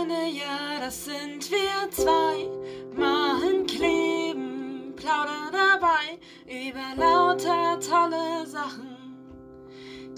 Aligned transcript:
Freunde, 0.00 0.30
ja, 0.32 0.80
das 0.80 1.04
sind 1.04 1.50
wir 1.50 1.90
zwei. 1.90 2.48
Machen, 2.96 3.66
kleben, 3.66 4.94
plaudern 4.96 5.52
dabei 5.52 6.18
über 6.46 6.96
lauter 6.96 7.78
tolle 7.80 8.46
Sachen, 8.46 8.96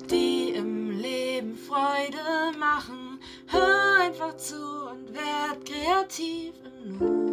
die 0.09 0.51
im 0.51 0.91
Leben 0.91 1.57
Freude 1.57 2.57
machen. 2.59 3.19
Hör 3.49 4.05
einfach 4.05 4.37
zu 4.37 4.55
und 4.57 5.13
werd 5.15 5.65
kreativ 5.65 6.55
im 6.65 6.99
Nu. 6.99 7.33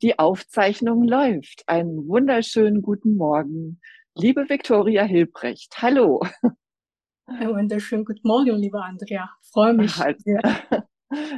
Die 0.00 0.16
Aufzeichnung 0.16 1.02
läuft. 1.02 1.64
Einen 1.66 2.06
wunderschönen 2.06 2.82
guten 2.82 3.16
Morgen, 3.16 3.80
liebe 4.14 4.48
Viktoria 4.48 5.02
Hilbrecht. 5.02 5.82
Hallo. 5.82 6.20
Einen 7.30 7.54
wunderschönen 7.54 8.04
guten 8.04 8.26
Morgen, 8.26 8.56
liebe 8.56 8.82
Andrea. 8.82 9.30
Freue 9.52 9.72
mich 9.74 9.94
sehr. 9.94 10.40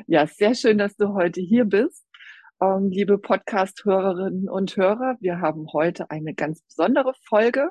Ja, 0.07 0.27
sehr 0.27 0.55
schön, 0.55 0.79
dass 0.79 0.97
du 0.97 1.15
heute 1.15 1.41
hier 1.41 1.65
bist. 1.67 2.07
Ähm, 2.63 2.89
liebe 2.91 3.19
Podcast-Hörerinnen 3.19 4.49
und 4.49 4.77
Hörer, 4.77 5.17
wir 5.21 5.41
haben 5.41 5.67
heute 5.73 6.11
eine 6.11 6.35
ganz 6.35 6.63
besondere 6.63 7.13
Folge. 7.27 7.71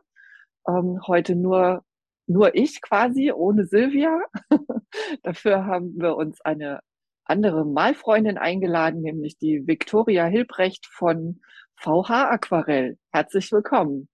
Ähm, 0.67 0.99
heute 1.07 1.35
nur, 1.35 1.83
nur 2.27 2.55
ich 2.55 2.81
quasi, 2.81 3.31
ohne 3.31 3.65
Silvia. 3.65 4.19
Dafür 5.23 5.65
haben 5.65 5.95
wir 5.99 6.15
uns 6.15 6.41
eine 6.41 6.81
andere 7.25 7.65
Malfreundin 7.65 8.37
eingeladen, 8.37 9.01
nämlich 9.01 9.37
die 9.37 9.65
Viktoria 9.65 10.25
Hilbrecht 10.25 10.87
von 10.87 11.41
VH 11.75 12.29
Aquarell. 12.29 12.97
Herzlich 13.11 13.51
willkommen. 13.51 14.07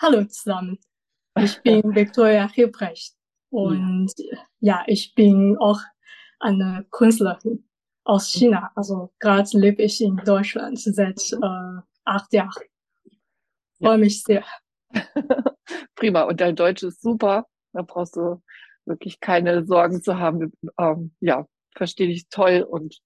Hallo 0.00 0.24
zusammen. 0.24 0.78
Ich 1.38 1.60
bin 1.62 1.82
Viktoria 1.94 2.48
Hilbrecht 2.48 3.14
und 3.52 4.14
ja, 4.60 4.82
ich 4.86 5.14
bin 5.14 5.58
auch 5.58 5.78
eine 6.40 6.86
Künstlerin 6.90 7.68
aus 8.02 8.30
China. 8.30 8.72
Also 8.74 9.12
gerade 9.18 9.46
lebe 9.52 9.82
ich 9.82 10.00
in 10.00 10.16
Deutschland 10.16 10.80
seit 10.80 11.20
äh, 11.34 11.80
acht 12.04 12.32
Jahren. 12.32 12.64
Freue 13.78 13.98
mich 13.98 14.22
sehr. 14.22 14.42
Prima. 15.96 16.22
Und 16.22 16.40
dein 16.40 16.56
Deutsch 16.56 16.82
ist 16.82 17.02
super. 17.02 17.46
Da 17.74 17.82
brauchst 17.82 18.16
du 18.16 18.42
wirklich 18.86 19.20
keine 19.20 19.66
Sorgen 19.66 20.02
zu 20.02 20.18
haben. 20.18 20.54
Ähm, 20.78 21.14
ja, 21.20 21.46
verstehe 21.76 22.06
dich 22.06 22.28
toll 22.30 22.66
und 22.66 23.00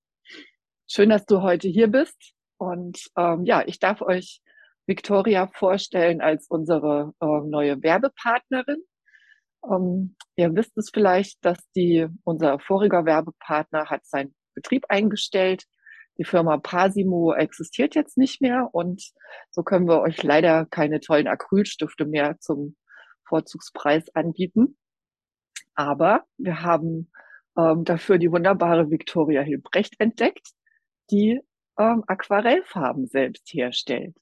schön, 0.86 1.08
dass 1.08 1.26
du 1.26 1.42
heute 1.42 1.66
hier 1.66 1.88
bist. 1.88 2.34
Und 2.58 3.00
ähm, 3.16 3.44
ja, 3.44 3.64
ich 3.66 3.80
darf 3.80 4.00
euch 4.00 4.40
Victoria 4.86 5.48
vorstellen 5.48 6.20
als 6.20 6.46
unsere 6.46 7.14
äh, 7.20 7.26
neue 7.26 7.82
Werbepartnerin. 7.82 8.84
Ähm, 9.70 10.16
ihr 10.36 10.54
wisst 10.54 10.76
es 10.76 10.90
vielleicht, 10.92 11.44
dass 11.44 11.58
die, 11.74 12.06
unser 12.24 12.58
voriger 12.58 13.04
Werbepartner 13.04 13.86
hat 13.86 14.06
seinen 14.06 14.34
Betrieb 14.54 14.84
eingestellt. 14.88 15.64
Die 16.18 16.24
Firma 16.24 16.56
Pasimo 16.58 17.34
existiert 17.34 17.94
jetzt 17.94 18.16
nicht 18.16 18.40
mehr 18.40 18.70
und 18.72 19.12
so 19.50 19.62
können 19.62 19.86
wir 19.86 20.00
euch 20.00 20.22
leider 20.22 20.66
keine 20.66 21.00
tollen 21.00 21.26
Acrylstifte 21.26 22.06
mehr 22.06 22.38
zum 22.40 22.76
Vorzugspreis 23.28 24.14
anbieten. 24.14 24.78
Aber 25.74 26.24
wir 26.38 26.62
haben 26.62 27.10
ähm, 27.58 27.84
dafür 27.84 28.18
die 28.18 28.32
wunderbare 28.32 28.90
Victoria 28.90 29.42
Hilbrecht 29.42 29.94
entdeckt, 29.98 30.48
die 31.10 31.40
ähm, 31.78 32.02
Aquarellfarben 32.06 33.06
selbst 33.06 33.52
herstellt. 33.52 34.16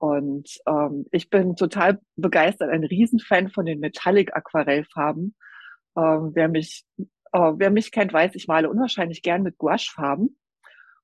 Und 0.00 0.48
ähm, 0.66 1.04
ich 1.12 1.28
bin 1.28 1.56
total 1.56 2.00
begeistert, 2.16 2.70
ein 2.70 2.84
Riesenfan 2.84 3.50
von 3.50 3.66
den 3.66 3.80
Metallic 3.80 4.34
Aquarellfarben. 4.34 5.36
Ähm, 5.94 6.30
wer 6.32 6.48
mich, 6.48 6.86
äh, 7.32 7.52
wer 7.56 7.70
mich 7.70 7.92
kennt, 7.92 8.10
weiß, 8.10 8.34
ich 8.34 8.48
male 8.48 8.70
unwahrscheinlich 8.70 9.20
gern 9.20 9.42
mit 9.42 9.58
Gouachefarben. 9.58 10.38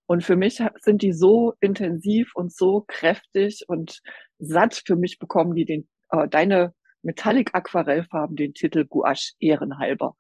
Und 0.07 0.25
für 0.25 0.37
mich 0.37 0.63
sind 0.81 1.03
die 1.03 1.13
so 1.13 1.53
intensiv 1.61 2.31
und 2.35 2.55
so 2.55 2.85
kräftig 2.89 3.65
und 3.69 4.01
satt. 4.39 4.83
Für 4.87 4.97
mich 4.97 5.19
bekommen 5.19 5.55
die 5.55 5.67
den, 5.67 5.87
äh, 6.11 6.27
deine 6.27 6.73
Metallic 7.03 7.55
Aquarellfarben 7.55 8.35
den 8.35 8.55
Titel 8.55 8.87
Gouache 8.87 9.35
ehrenhalber. 9.41 10.17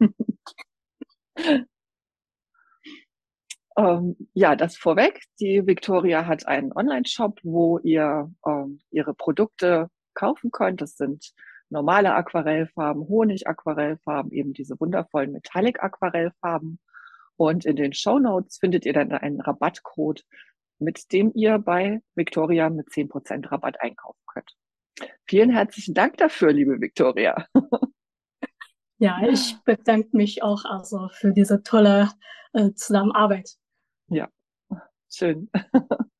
Ähm, 3.76 4.16
ja, 4.34 4.56
das 4.56 4.76
vorweg. 4.76 5.20
Die 5.40 5.66
Victoria 5.66 6.26
hat 6.26 6.46
einen 6.46 6.72
Online-Shop, 6.72 7.40
wo 7.42 7.78
ihr 7.78 8.30
ähm, 8.46 8.80
ihre 8.90 9.14
Produkte 9.14 9.88
kaufen 10.14 10.50
könnt. 10.50 10.80
Das 10.80 10.96
sind 10.96 11.32
normale 11.70 12.14
Aquarellfarben, 12.14 13.08
Honig-Aquarellfarben, 13.08 14.32
eben 14.32 14.52
diese 14.52 14.78
wundervollen 14.78 15.32
Metallic-Aquarellfarben. 15.32 16.78
Und 17.36 17.64
in 17.64 17.76
den 17.76 17.92
Show 17.92 18.18
Notes 18.20 18.58
findet 18.58 18.86
ihr 18.86 18.92
dann 18.92 19.10
einen 19.10 19.40
Rabattcode, 19.40 20.24
mit 20.78 21.12
dem 21.12 21.32
ihr 21.34 21.58
bei 21.58 22.00
Victoria 22.14 22.70
mit 22.70 22.88
10% 22.88 23.50
Rabatt 23.50 23.80
einkaufen 23.80 24.20
könnt. 24.26 24.54
Vielen 25.26 25.50
herzlichen 25.50 25.94
Dank 25.94 26.16
dafür, 26.18 26.52
liebe 26.52 26.80
Victoria. 26.80 27.46
Ja, 28.98 29.20
ich 29.28 29.56
bedanke 29.64 30.16
mich 30.16 30.42
auch 30.42 30.64
also 30.64 31.08
für 31.12 31.32
diese 31.32 31.62
tolle 31.62 32.10
äh, 32.52 32.72
Zusammenarbeit. 32.74 33.56
Ja, 34.08 34.28
schön. 35.10 35.50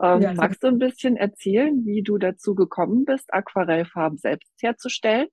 ähm, 0.00 0.20
Ja, 0.20 0.34
magst 0.34 0.62
du 0.62 0.68
ein 0.68 0.78
bisschen 0.78 1.16
erzählen, 1.16 1.84
wie 1.84 2.02
du 2.02 2.18
dazu 2.18 2.54
gekommen 2.54 3.04
bist, 3.04 3.32
Aquarellfarben 3.32 4.18
selbst 4.18 4.52
herzustellen? 4.60 5.28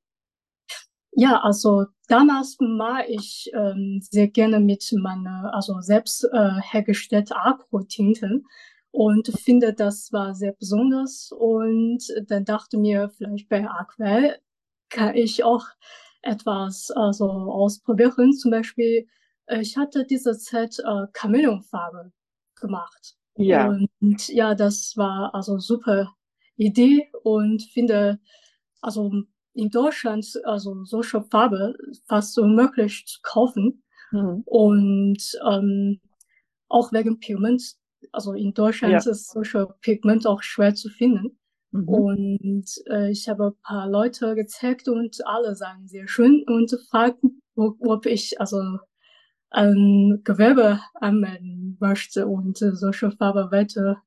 Ja, 1.15 1.41
also 1.41 1.85
damals 2.07 2.57
mal 2.59 3.05
ich 3.07 3.51
ähm, 3.53 3.99
sehr 4.01 4.27
gerne 4.29 4.59
mit 4.59 4.83
meiner, 4.99 5.53
also 5.53 5.79
selbst 5.81 6.23
äh, 6.23 6.59
hergestellte 6.61 7.35
Aquatinten 7.35 8.47
und 8.91 9.27
finde, 9.39 9.73
das 9.73 10.11
war 10.11 10.33
sehr 10.33 10.53
besonders. 10.53 11.31
Und 11.31 12.03
dann 12.27 12.45
dachte 12.45 12.77
mir, 12.77 13.09
vielleicht 13.09 13.47
bei 13.49 13.67
Aquarell 13.69 14.39
kann 14.89 15.15
ich 15.15 15.43
auch 15.43 15.65
etwas 16.21 16.89
also 16.91 17.25
ausprobieren. 17.29 18.33
Zum 18.33 18.51
Beispiel, 18.51 19.07
ich 19.49 19.77
hatte 19.77 20.05
diese 20.05 20.37
Zeit 20.37 20.77
äh, 20.79 21.07
Chamäleonfarbe 21.13 22.11
gemacht. 22.59 23.15
Ja, 23.35 23.67
Und 23.67 24.27
ja, 24.29 24.55
das 24.55 24.93
war 24.95 25.33
also 25.33 25.57
super 25.57 26.13
Idee 26.55 27.09
und 27.23 27.63
finde, 27.63 28.19
also 28.81 29.11
in 29.53 29.69
Deutschland, 29.69 30.25
also 30.45 30.83
solche 30.83 31.23
Farbe 31.23 31.75
fast 32.07 32.37
unmöglich 32.37 33.05
zu 33.05 33.19
kaufen. 33.23 33.83
mhm. 34.11 34.43
Und 34.45 35.39
ähm, 35.47 35.99
auch 36.69 36.91
wegen 36.91 37.19
Pigment, 37.19 37.61
also 38.11 38.33
in 38.33 38.53
Deutschland 38.53 38.93
ja, 38.93 39.11
ist 39.11 39.31
solche 39.31 39.67
Pigment 39.81 40.27
auch 40.27 40.41
schwer 40.43 40.75
zu 40.75 40.89
finden. 40.89 41.37
mhm. 41.71 41.87
Und 41.87 42.65
äh, 42.87 43.11
ich 43.11 43.29
habe 43.29 43.47
ein 43.47 43.61
paar 43.63 43.89
Leute 43.89 44.35
gezeigt 44.35 44.87
und 44.87 45.25
alle 45.25 45.55
sagen 45.55 45.87
sehr 45.87 46.07
schön 46.07 46.43
und 46.47 46.71
fragten, 46.89 47.41
ob 47.55 48.05
ich 48.05 48.39
also 48.39 48.79
ein 49.53 50.21
Gewerbe 50.25 50.81
anmelden 50.95 51.77
möchte 51.79 52.27
und 52.27 52.61
äh, 52.61 52.75
solche 52.75 53.11
Farbe 53.11 53.51
weiter 53.51 54.03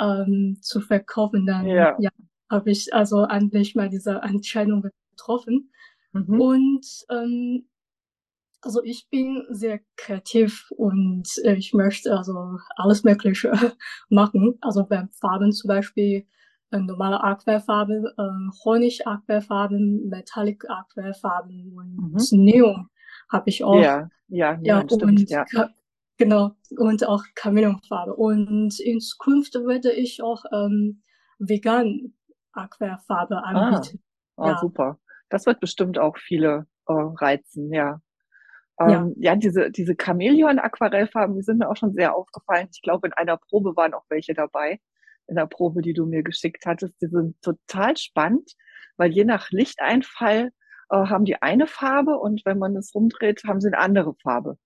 ähm, 0.00 0.58
zu 0.62 0.80
verkaufen. 0.80 1.46
Dann 1.46 1.66
Ja, 1.66 1.96
ja, 1.98 2.10
habe 2.50 2.70
ich 2.70 2.92
also 2.94 3.24
endlich 3.24 3.74
mal 3.74 3.88
diese 3.88 4.20
Entscheidung 4.22 4.82
getroffen. 5.12 5.70
mhm. 6.12 6.40
Und 6.40 6.86
ähm, 7.10 7.66
also 8.62 8.82
ich 8.82 9.08
bin 9.10 9.44
sehr 9.50 9.80
kreativ 9.96 10.70
und 10.76 11.28
äh, 11.44 11.54
ich 11.54 11.74
möchte 11.74 12.16
also 12.16 12.58
alles 12.76 13.04
Mögliche 13.04 13.52
machen. 14.08 14.56
Also 14.62 14.84
beim 14.86 15.10
Farben 15.10 15.52
zum 15.52 15.68
Beispiel 15.68 16.26
äh, 16.70 16.78
normale 16.78 17.22
Aquarellfarbe, 17.22 18.14
äh, 18.16 18.64
Honig-Aquarellfarben, 18.64 20.08
Metallic-Aquarellfarben 20.08 21.72
und 21.76 22.32
Mhm. 22.32 22.44
Neon 22.44 22.88
habe 23.30 23.50
ich 23.50 23.64
auch. 23.64 23.82
Ja, 23.82 24.08
ja, 24.28 24.58
Ja, 24.62 24.82
stimmt, 24.82 25.02
und 25.02 25.30
ja. 25.30 25.44
Genau, 26.16 26.52
und 26.78 27.06
auch 27.08 27.24
Chamäleonfarbe. 27.34 28.14
Und 28.14 28.78
in 28.78 29.00
Zukunft 29.00 29.54
werde 29.54 29.92
ich 29.92 30.22
auch 30.22 30.44
ähm, 30.52 31.02
vegan 31.40 32.14
Aquarellfarbe 32.52 33.36
Ah, 33.42 33.70
anbieten. 33.70 34.00
ah, 34.36 34.48
Ja, 34.50 34.58
super. 34.58 34.98
Das 35.28 35.44
wird 35.46 35.58
bestimmt 35.60 35.98
auch 35.98 36.16
viele 36.18 36.66
äh, 36.86 36.92
reizen, 36.92 37.72
ja. 37.72 38.00
ja, 38.86 39.00
Ähm, 39.00 39.14
ja, 39.18 39.34
diese, 39.34 39.70
diese 39.72 39.94
Chamäleon-Aquarellfarben, 40.00 41.34
die 41.34 41.42
sind 41.42 41.58
mir 41.58 41.68
auch 41.68 41.76
schon 41.76 41.92
sehr 41.92 42.14
aufgefallen. 42.14 42.68
Ich 42.72 42.82
glaube, 42.82 43.08
in 43.08 43.12
einer 43.14 43.36
Probe 43.36 43.74
waren 43.76 43.94
auch 43.94 44.04
welche 44.08 44.34
dabei. 44.34 44.80
In 45.26 45.36
der 45.36 45.46
Probe, 45.46 45.82
die 45.82 45.94
du 45.94 46.06
mir 46.06 46.22
geschickt 46.22 46.64
hattest. 46.66 46.94
Die 47.02 47.06
sind 47.08 47.40
total 47.42 47.96
spannend, 47.96 48.52
weil 48.96 49.10
je 49.12 49.24
nach 49.24 49.50
Lichteinfall 49.50 50.50
äh, 50.90 50.96
haben 50.96 51.24
die 51.24 51.40
eine 51.42 51.66
Farbe 51.66 52.18
und 52.18 52.44
wenn 52.44 52.58
man 52.58 52.76
es 52.76 52.94
rumdreht, 52.94 53.42
haben 53.46 53.60
sie 53.60 53.68
eine 53.68 53.78
andere 53.78 54.14
Farbe. 54.22 54.58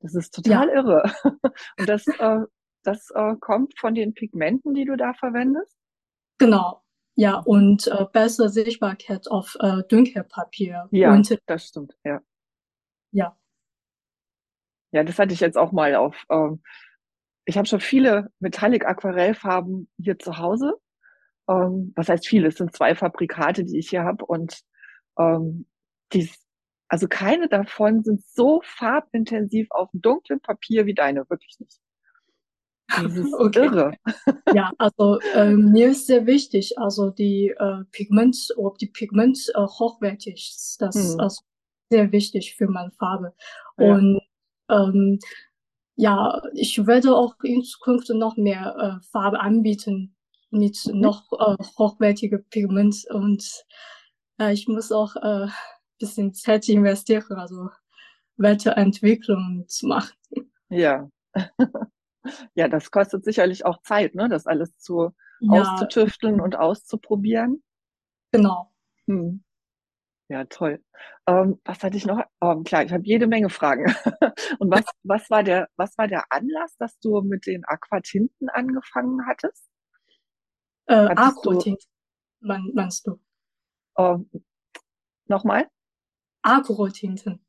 Das 0.00 0.14
ist 0.14 0.34
total 0.34 0.68
ja, 0.68 0.74
irre. 0.74 1.12
Und 1.78 1.88
das, 1.88 2.06
äh, 2.06 2.40
das 2.82 3.10
äh, 3.14 3.36
kommt 3.40 3.78
von 3.78 3.94
den 3.94 4.12
Pigmenten, 4.12 4.74
die 4.74 4.84
du 4.84 4.96
da 4.96 5.14
verwendest? 5.14 5.74
genau. 6.38 6.82
Ja, 7.16 7.38
und 7.38 7.86
äh, 7.86 8.06
bessere 8.12 8.48
Sichtbarkeit 8.48 9.30
auf 9.30 9.56
äh, 9.60 9.82
Dunkelpapier. 9.88 10.88
Ja, 10.90 11.12
Und 11.12 11.38
das 11.46 11.68
stimmt, 11.68 11.96
ja. 12.04 12.20
ja, 13.12 13.36
Ja, 14.90 15.04
das 15.04 15.18
hatte 15.18 15.32
ich 15.32 15.38
jetzt 15.38 15.56
auch 15.56 15.70
mal 15.70 15.94
auf. 15.94 16.24
Ähm, 16.28 16.60
ich 17.44 17.56
habe 17.56 17.68
schon 17.68 17.80
viele 17.80 18.32
Metallic-Aquarellfarben 18.40 19.88
hier 19.96 20.18
zu 20.18 20.38
Hause. 20.38 20.74
Ähm, 21.48 21.92
was 21.94 22.08
heißt 22.08 22.26
viele? 22.26 22.48
Es 22.48 22.56
sind 22.56 22.74
zwei 22.74 22.96
Fabrikate, 22.96 23.64
die 23.64 23.78
ich 23.78 23.90
hier 23.90 24.02
habe 24.02 24.24
und 24.24 24.64
ähm, 25.18 25.66
die, 26.12 26.30
also 26.88 27.08
keine 27.08 27.48
davon 27.48 28.02
sind 28.04 28.24
so 28.26 28.60
farbintensiv 28.64 29.68
auf 29.70 29.90
dem 29.92 30.02
dunklen 30.02 30.40
Papier 30.40 30.86
wie 30.86 30.94
deine, 30.94 31.28
wirklich 31.30 31.58
nicht. 31.60 31.78
Das 32.96 33.16
ist 33.16 33.32
Okay. 33.32 33.66
irre. 33.66 33.94
Ja, 34.52 34.72
also 34.78 35.20
ähm, 35.34 35.72
mir 35.72 35.90
ist 35.90 36.06
sehr 36.06 36.26
wichtig, 36.26 36.78
also 36.78 37.10
die 37.10 37.48
äh, 37.58 37.84
Pigment, 37.92 38.36
ob 38.56 38.78
die 38.78 38.86
Pigment 38.86 39.38
äh, 39.54 39.60
hochwertig 39.60 40.34
ist, 40.34 40.76
das 40.80 40.96
ist 40.96 41.14
Hm. 41.14 41.20
also 41.20 41.42
sehr 41.90 42.12
wichtig 42.12 42.54
für 42.56 42.68
meine 42.68 42.92
Farbe. 42.92 43.34
Ja. 43.78 43.94
Und 43.94 44.20
ähm, 44.70 45.18
ja, 45.96 46.42
ich 46.54 46.86
werde 46.86 47.14
auch 47.16 47.36
in 47.42 47.62
Zukunft 47.64 48.10
noch 48.10 48.36
mehr 48.36 49.00
äh, 49.02 49.04
Farbe 49.10 49.40
anbieten 49.40 50.14
mit 50.50 50.78
Mhm. 50.86 51.00
noch 51.00 51.24
äh, 51.32 51.56
hochwertiger 51.78 52.38
Pigment 52.50 53.04
und 53.10 53.64
äh, 54.40 54.52
ich 54.52 54.68
muss 54.68 54.92
auch 54.92 55.16
äh, 55.16 55.48
bisschen 55.98 56.34
Zeit 56.34 56.68
investieren, 56.68 57.38
also 57.38 57.70
Weiterentwicklung 58.36 59.64
zu 59.68 59.86
machen. 59.86 60.14
Ja. 60.70 61.08
Ja, 62.54 62.68
das 62.68 62.90
kostet 62.90 63.22
sicherlich 63.24 63.66
auch 63.66 63.82
Zeit, 63.82 64.14
ne, 64.14 64.30
das 64.30 64.46
alles 64.46 64.78
zu 64.78 65.10
Ja, 65.40 65.50
auszutüfteln 65.60 66.40
und 66.40 66.56
auszuprobieren. 66.56 67.62
genau. 68.32 68.70
Hm. 69.06 69.42
Ja, 70.28 70.44
toll. 70.46 70.82
Ähm, 71.26 71.60
was 71.64 71.82
hatte 71.82 71.96
ich 71.98 72.06
noch? 72.06 72.22
Ähm, 72.40 72.64
klar, 72.64 72.82
ich 72.84 72.92
habe 72.92 73.04
jede 73.04 73.26
Menge 73.26 73.50
Fragen. 73.50 73.84
Und 74.58 74.70
was, 74.70 74.84
was 75.02 75.28
war 75.30 75.42
der, 75.42 75.68
was 75.76 75.96
war 75.98 76.08
der 76.08 76.24
Anlass, 76.30 76.74
dass 76.78 76.98
du 77.00 77.20
mit 77.20 77.46
den 77.46 77.64
Aquatinten 77.66 78.48
angefangen 78.48 79.26
hattest? 79.26 79.68
Äh, 80.86 81.14
mein, 82.40 82.70
meinst 82.74 83.06
du? 83.06 83.18
Ähm, 83.98 84.30
nochmal? 85.26 85.68
Agrotinten. 86.42 87.44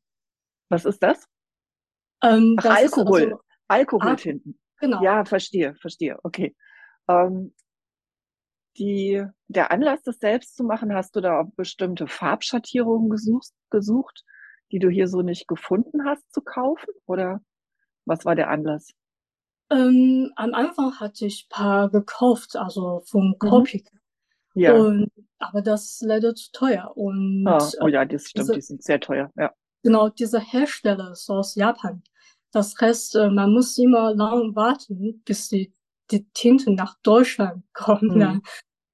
Was 0.69 0.86
ist 0.86 1.03
das? 1.03 1.27
Ähm, 2.24 2.56
Ach, 2.57 2.63
das 2.63 2.81
ist 2.83 2.97
Alkohol. 2.97 3.24
also, 3.24 3.39
Alkoholtinten. 3.68 4.59
genau. 4.80 5.03
Ja, 5.03 5.25
verstehe, 5.25 5.75
verstehe. 5.75 6.18
Okay. 6.24 6.56
Ähm, 7.07 7.53
die, 8.77 9.24
der 9.47 9.71
Anlass, 9.71 10.01
das 10.03 10.18
selbst 10.18 10.56
zu 10.56 10.63
machen, 10.63 10.94
hast 10.94 11.15
du 11.15 11.21
da 11.21 11.44
bestimmte 11.56 12.07
Farbschattierungen 12.07 13.09
gesucht, 13.09 13.51
gesucht, 13.69 14.24
die 14.71 14.80
du 14.80 14.89
hier 14.89 15.07
so 15.07 15.21
nicht 15.21 15.48
gefunden 15.48 16.06
hast 16.06 16.30
zu 16.33 16.41
kaufen? 16.41 16.89
Oder 17.06 17.41
was 18.06 18.25
war 18.25 18.36
der 18.36 18.50
Anlass? 18.50 18.91
Ähm, 19.71 20.31
am 20.36 20.53
Anfang 20.53 21.00
hatte 21.00 21.25
ich 21.25 21.48
paar 21.50 21.89
gekauft, 21.89 22.56
also 22.56 23.01
von 23.06 23.30
Mhm. 23.30 23.39
Ja. 24.56 24.74
Und, 24.74 25.12
aber 25.40 25.62
das 25.62 25.86
ist 25.86 26.02
leider 26.02 26.34
zu 26.34 26.52
teuer. 26.52 26.92
Und 26.96 27.46
Ah, 27.48 27.69
oh 27.81 27.88
ja, 27.88 28.06
das 28.06 28.30
stimmt, 28.30 28.48
diese, 28.48 28.54
die 28.54 28.62
sind 28.62 28.84
sehr 28.84 29.00
teuer. 29.00 29.31
Ja. 29.38 29.54
genau, 29.84 30.10
dieser 30.10 30.40
Hersteller 30.40 31.12
ist 31.12 31.30
aus 31.30 31.56
Japan. 31.56 32.02
Das 32.52 32.74
heißt, 32.80 33.16
äh, 33.16 33.30
man 33.30 33.52
muss 33.52 33.78
immer 33.78 34.16
lang 34.16 34.56
warten, 34.56 35.22
bis 35.25 35.50
die, 35.50 35.74
die 36.10 36.25
Tinten 36.34 36.75
nach 36.75 36.96
Deutschland 37.04 37.63
kommen. 37.74 38.13
Hm. 38.13 38.19
Dann, 38.19 38.42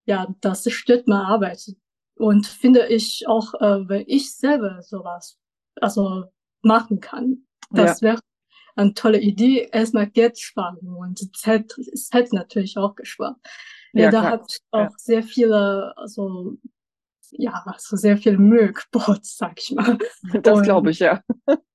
ja, 0.05 0.27
das 0.41 0.69
stört 0.71 1.07
meine 1.07 1.25
Arbeit. 1.25 1.63
Und 2.15 2.47
finde 2.47 2.87
ich 2.87 3.27
auch, 3.27 3.53
äh, 3.55 3.87
wenn 3.87 4.03
ich 4.07 4.35
selber 4.35 4.81
sowas, 4.81 5.39
also 5.79 6.25
machen 6.63 6.99
kann, 6.99 7.45
Ja, 7.71 7.85
das 7.85 8.01
wäre 8.01 8.19
eine 8.75 8.93
tolle 8.93 9.19
Idee. 9.19 9.69
Erstmal 9.71 10.09
Geld 10.09 10.39
sparen 10.39 10.77
und 10.79 11.35
Zeit, 11.37 11.75
Zeit 11.95 12.33
natürlich 12.33 12.77
auch 12.77 12.95
gespart. 12.95 13.37
Ja, 13.93 14.11
Leider 14.11 14.19
klar. 14.19 14.31
habe 14.31 14.45
ich 14.49 14.59
Ja. 14.73 14.87
auch 14.87 14.97
sehr 14.97 15.23
viele, 15.23 15.93
also, 15.97 16.57
ja, 17.31 17.63
also 17.65 17.97
sehr 17.97 18.17
viel 18.17 18.37
Mühe 18.37 18.73
gebaut, 18.73 19.21
sag 19.25 19.59
ich 19.61 19.71
mal. 19.71 19.97
Das 20.43 20.61
glaube 20.61 20.91
Und 20.91 20.91
ich, 20.91 20.99
ja. 20.99 21.21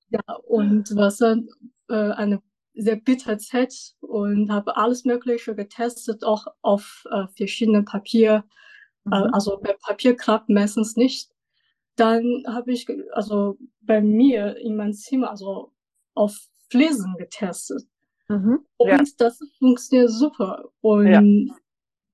ja, 0.09 0.21
und 0.47 0.95
was 0.95 1.17
dann 1.17 1.49
äh, 1.89 1.95
eine 2.11 2.41
sehr 2.75 2.95
bittere 2.97 3.37
Zeit 3.37 3.73
und 4.01 4.51
habe 4.51 4.77
alles 4.77 5.05
Mögliche 5.05 5.55
getestet, 5.55 6.23
auch 6.23 6.47
auf 6.61 7.03
äh, 7.11 7.27
verschiedenen 7.35 7.85
Papier. 7.85 8.45
Äh, 9.11 9.15
Mhm. 9.17 9.33
also 9.33 9.59
bei 9.61 9.75
Papier 9.81 10.15
klappt 10.15 10.49
meistens 10.49 10.95
nicht. 10.97 11.31
Dann 11.95 12.43
habe 12.47 12.71
ich 12.73 12.87
also 13.13 13.57
bei 13.81 14.01
mir 14.01 14.57
in 14.57 14.75
meinem 14.75 14.93
Zimmer 14.93 15.31
also 15.31 15.73
auf 16.15 16.37
Fliesen 16.69 17.15
getestet 17.17 17.83
Mhm. 18.29 18.65
Ja, 18.83 18.97
und 18.97 19.21
das 19.21 19.39
funktioniert 19.59 20.11
super. 20.11 20.65
ja. 21.03 21.21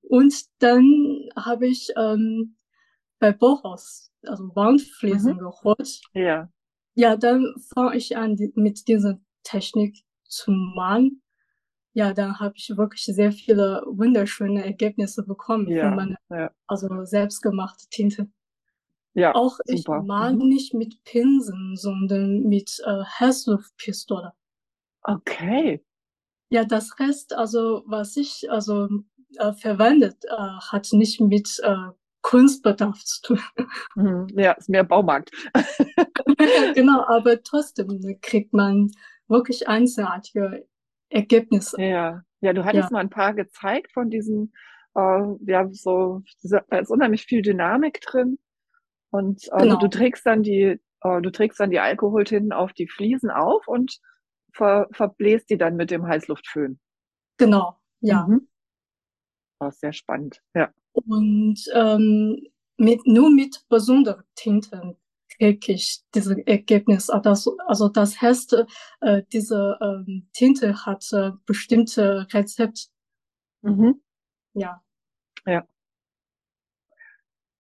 Und 0.03 0.33
dann 0.59 1.29
habe 1.35 1.67
ich 1.67 1.89
ähm, 1.97 2.55
bei 3.19 3.31
Bauhaus 3.31 4.11
also 4.25 4.55
Wandfliesen 4.55 5.33
Mhm. 5.35 5.39
geholt. 5.39 6.01
Ja. 6.13 6.49
Ja, 6.95 7.15
dann 7.17 7.53
fange 7.73 7.95
ich 7.97 8.15
an, 8.17 8.35
die, 8.35 8.51
mit 8.55 8.87
dieser 8.87 9.19
Technik 9.43 9.97
zu 10.25 10.51
malen. 10.51 11.21
Ja, 11.93 12.13
dann 12.13 12.39
habe 12.39 12.53
ich 12.57 12.75
wirklich 12.75 13.03
sehr 13.05 13.31
viele 13.31 13.83
wunderschöne 13.87 14.63
Ergebnisse 14.65 15.23
bekommen 15.23 15.65
von 15.65 15.75
Ja. 15.75 15.91
meiner, 15.91 16.17
Ja. 16.29 16.51
also 16.67 17.05
selbstgemachte 17.05 17.87
Tinte. 17.89 18.29
Ja. 19.15 19.35
Auch 19.35 19.59
ich 19.67 19.83
Super. 19.83 20.01
male 20.03 20.35
Mhm. 20.37 20.47
nicht 20.49 20.73
mit 20.73 21.03
Pinseln, 21.03 21.75
sondern 21.75 22.43
mit 22.43 22.79
äh, 22.85 23.03
Heißluftpistole. 23.19 24.33
Okay. 25.03 25.83
Ja, 26.49 26.65
das 26.65 26.91
heißt 26.97 27.33
also, 27.33 27.83
was 27.87 28.15
ich 28.17 28.49
also 28.51 28.87
äh, 29.39 29.53
verwendet, 29.53 30.23
äh, 30.25 30.35
hat 30.71 30.89
nicht 30.93 31.21
mit 31.21 31.59
äh, 31.63 31.75
Kunstbedarf 32.21 33.03
zu 33.03 33.21
tun. 33.35 33.39
Mhm. 33.95 34.27
Ja, 34.35 34.53
ist 34.53 34.69
mehr 34.69 34.83
Baumarkt. 34.83 35.31
Genau, 36.75 37.03
aber 37.05 37.41
trotzdem 37.43 38.19
kriegt 38.21 38.53
man 38.53 38.91
wirklich 39.27 39.67
einzigartige 39.67 40.67
Ergebnisse. 41.09 41.77
Ja. 41.77 42.23
Ja, 42.41 42.53
du 42.53 42.63
Ja, 42.63 42.65
hattest 42.65 42.91
mal 42.91 42.99
ein 42.99 43.09
paar 43.09 43.33
gezeigt 43.33 43.91
von 43.93 44.09
diesen, 44.09 44.53
äh, 44.95 45.23
ja, 45.45 45.69
so, 45.71 46.21
da 46.43 46.79
ist 46.79 46.89
unheimlich 46.91 47.23
viel 47.25 47.41
Dynamik 47.41 48.01
drin. 48.01 48.37
Und 49.11 49.47
du 49.47 49.55
genau, 49.57 49.87
trägst 49.89 50.25
dann 50.25 50.43
die, 50.43 50.79
äh, 51.01 51.21
du 51.21 51.29
trägst 51.31 51.59
dann 51.59 51.69
die 51.71 51.79
Alkoholtinten 51.79 52.51
auf 52.51 52.73
die 52.73 52.87
Fliesen 52.87 53.29
auf 53.31 53.67
und 53.67 53.99
ver, 54.53 54.87
verbläst 54.91 55.49
die 55.49 55.57
dann 55.57 55.75
mit 55.77 55.91
dem 55.91 56.05
Heißluftföhn. 56.07 56.79
genau, 57.37 57.79
ja. 58.01 58.27
Mhm. 58.27 58.47
Oh, 59.63 59.71
sehr 59.71 59.93
spannend. 59.93 60.41
Ja. 60.53 60.71
Und 60.93 61.59
ähm, 61.73 62.37
mit, 62.77 63.05
nur 63.05 63.29
mit 63.31 63.63
besonderen 63.69 64.23
Tinten 64.35 64.97
kriege 65.37 65.73
ich 65.73 66.01
dieses 66.13 66.37
Ergebnis. 66.45 67.09
Also 67.09 67.21
das, 67.21 67.47
also 67.67 67.89
das 67.89 68.21
heißt, 68.21 68.65
äh, 69.01 69.23
diese 69.31 69.77
ähm, 69.81 70.27
Tinte 70.33 70.85
hat 70.85 71.05
äh, 71.13 71.31
bestimmte 71.45 72.27
Rezept. 72.33 72.89
Mhm. 73.61 74.01
Ja, 74.53 74.81
Ja. 75.45 75.65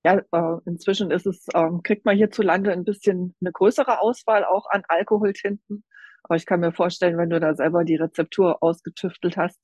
Ja, 0.05 0.17
äh, 0.31 0.59
inzwischen 0.65 1.11
ist 1.11 1.25
es, 1.25 1.47
ähm, 1.55 1.81
kriegt 1.81 2.03
man 2.05 2.17
hierzulande 2.17 2.71
ein 2.73 2.83
bisschen 2.83 3.35
eine 3.39 3.51
größere 3.53 4.01
Auswahl 4.01 4.43
auch 4.43 4.65
an 4.69 4.83
Alkoholtinten. 4.89 5.85
Aber 6.23 6.35
ich 6.35 6.45
kann 6.45 6.59
mir 6.59 6.73
vorstellen, 6.73 7.17
wenn 7.17 7.29
du 7.29 7.39
da 7.39 7.55
selber 7.55 7.85
die 7.85 7.95
Rezeptur 7.95 8.61
ausgetüftelt 8.61 9.37
hast, 9.37 9.59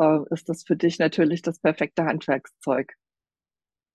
äh, 0.00 0.20
ist 0.30 0.48
das 0.48 0.64
für 0.64 0.76
dich 0.76 0.98
natürlich 0.98 1.42
das 1.42 1.60
perfekte 1.60 2.04
Handwerkszeug. 2.04 2.94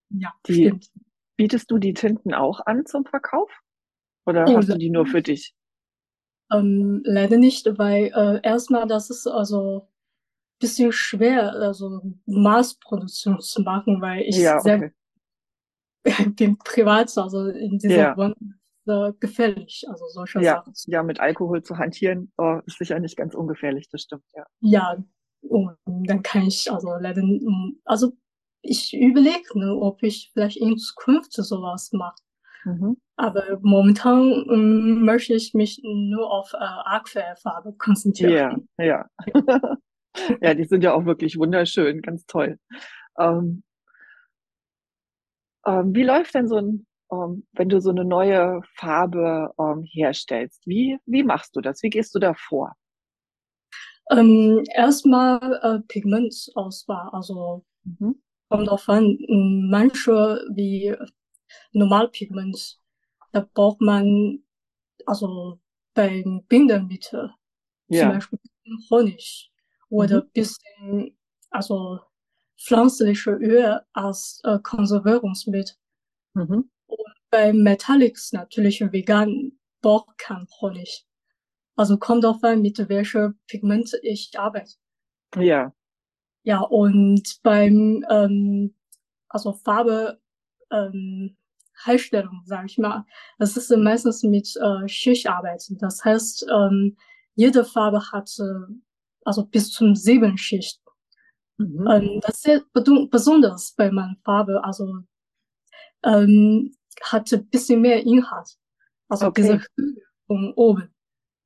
ja, 0.10 0.34
Die, 0.48 0.72
stimmt. 0.72 0.90
bietest 1.38 1.70
du 1.72 1.80
die 1.80 1.94
Tinten 1.94 2.34
auch 2.34 2.62
an 2.66 2.86
zum 2.86 3.06
Verkauf? 3.06 3.52
Oder 4.26 4.54
Oh, 4.54 4.56
hast 4.56 4.74
du 4.74 4.78
die 4.78 4.90
nur 4.90 5.06
für 5.08 5.22
dich? 5.24 5.56
ähm, 6.52 7.02
leider 7.06 7.38
nicht, 7.38 7.66
weil 7.78 8.12
äh, 8.16 8.40
erstmal 8.48 8.88
das 8.88 9.10
ist 9.10 9.28
also 9.28 9.88
bisschen 10.60 10.92
schwer, 10.94 11.54
also 11.54 12.02
Massproduktion 12.26 13.40
zu 13.42 13.62
machen, 13.64 14.02
weil 14.02 14.24
ich 14.24 14.38
Ja, 14.44 14.60
sehr 14.60 14.84
okay. 14.84 14.92
bin 16.36 16.58
privat, 16.58 17.18
also 17.18 17.48
in 17.48 17.78
dieser 17.78 18.06
Ja, 18.06 18.16
Wohnung 18.16 18.56
äh, 18.88 19.14
gefährlich, 19.20 19.86
also 19.90 20.06
solche 20.08 20.42
ja, 20.42 20.44
Sachen. 20.44 20.76
ja, 20.86 21.04
mit 21.04 21.20
Alkohol 21.20 21.64
zu 21.64 21.78
hantieren, 21.78 22.32
äh, 22.40 22.62
ist 22.66 22.78
sicher 22.78 23.00
nicht 23.00 23.18
ganz 23.18 23.34
ungefährlich, 23.36 23.90
das 23.90 24.02
stimmt, 24.04 24.26
ja. 24.36 24.46
Ja, 24.62 24.98
und 25.50 25.78
dann 25.86 26.24
kann 26.24 26.44
ich 26.44 26.72
also 26.72 26.96
leider, 27.00 27.24
also 27.86 28.14
ich 28.62 28.94
überlege, 28.94 29.60
ne, 29.60 29.76
ob 29.76 30.04
ich 30.04 30.32
vielleicht 30.34 30.58
in 30.58 30.78
Zukunft 30.78 31.34
sowas 31.34 31.92
mache. 31.92 32.16
Mhm. 32.66 32.98
Aber 33.18 33.60
momentan 33.62 34.46
ähm, 34.50 35.04
möchte 35.04 35.34
ich 35.34 35.54
mich 35.54 35.82
nur 35.84 36.32
auf 36.32 36.54
äh, 36.54 36.58
Aquarellfarbe 36.58 37.74
konzentrieren. 37.74 38.68
Ja, 38.78 38.86
ja. 38.86 39.10
Ja, 40.42 40.54
die 40.54 40.66
sind 40.66 40.84
ja 40.84 40.94
auch 40.94 41.06
wirklich 41.06 41.38
wunderschön, 41.38 42.02
ganz 42.04 42.26
toll. 42.28 42.60
Ähm, 43.18 43.64
ähm, 45.66 45.96
wie 45.96 46.04
läuft 46.04 46.36
denn 46.36 46.48
so 46.48 46.58
ein, 46.58 46.86
ähm, 47.12 47.48
wenn 47.54 47.70
du 47.70 47.82
so 47.82 47.90
eine 47.90 48.06
neue 48.06 48.62
Farbe 48.76 49.52
ähm, 49.60 49.84
herstellst? 49.92 50.62
Wie, 50.68 51.00
wie 51.06 51.24
machst 51.24 51.56
du 51.56 51.62
das? 51.62 51.82
Wie 51.84 51.90
gehst 51.90 52.14
du 52.16 52.20
da 52.20 52.34
vor? 52.36 52.74
Ähm, 54.10 54.64
erstmal 54.76 55.60
äh, 55.64 55.80
Pigmentauswahl, 55.88 57.10
also 57.12 57.64
Mhm. 57.86 58.16
kommt 58.50 58.68
drauf 58.70 58.90
an, 58.90 59.18
manche 59.70 60.46
wie 60.54 60.96
Normalpigment, 61.74 62.80
da 63.34 63.48
braucht 63.54 63.82
man 63.82 64.44
also 65.06 65.60
beim 65.96 66.44
Bindemittel 66.50 67.32
zum 67.92 67.98
Ja. 67.98 68.14
Beispiel 68.14 68.40
Honig 68.92 69.52
oder 69.90 70.24
Mhm. 70.24 70.30
bisschen 70.34 71.18
also 71.52 72.00
pflanzliche 72.60 73.32
Öl 73.32 73.82
als 73.94 74.42
äh, 74.46 74.60
Konservierungsmittel. 74.60 75.76
Mhm. 76.36 76.70
Bei 77.30 77.54
Metallics 77.54 78.32
natürlich 78.34 78.82
vegan 78.82 79.54
braucht 79.82 80.18
kein 80.18 80.48
Honig. 80.62 81.06
Also 81.76 81.98
kommt 81.98 82.24
drauf 82.24 82.44
an, 82.44 82.62
mit 82.62 82.78
welcher 82.90 83.34
Pigment 83.48 83.92
ich 84.04 84.32
arbeite. 84.38 84.74
Ja. 85.36 85.74
Ja, 86.44 86.60
und 86.60 87.40
beim 87.42 88.06
ähm, 88.10 88.76
also 89.30 89.54
Farbe 89.54 90.20
ähm, 90.72 91.36
Herstellung, 91.84 92.44
sage 92.46 92.68
ich 92.68 92.78
mal, 92.78 93.06
das 93.40 93.58
ist 93.58 93.76
meistens 93.76 94.24
mit 94.24 94.54
äh, 94.58 94.88
Schichtarbeit. 94.88 95.64
Das 95.80 96.04
heißt, 96.06 96.46
ähm, 96.52 96.98
jede 97.36 97.66
Farbe 97.66 98.12
hat 98.12 98.30
äh, 98.40 98.74
also 99.26 99.46
bis 99.46 99.72
zum 99.72 99.96
sieben 99.96 100.38
Schicht. 100.38 100.80
Mhm. 101.58 101.88
Ähm, 101.90 102.20
das 102.22 102.46
ist 102.46 102.66
besonders 103.10 103.74
bei 103.76 103.92
meiner 103.92 104.16
Farbe, 104.24 104.64
also 104.64 105.00
ähm, 106.04 106.76
hat 107.02 107.32
ein 107.34 107.48
bisschen 107.50 107.82
mehr 107.82 108.02
Inhalt. 108.04 108.58
Also 109.10 109.28
Okay. 109.28 109.42
diese 109.42 109.62
Höhe 109.76 109.96
von 110.28 110.54
oben. 110.56 110.94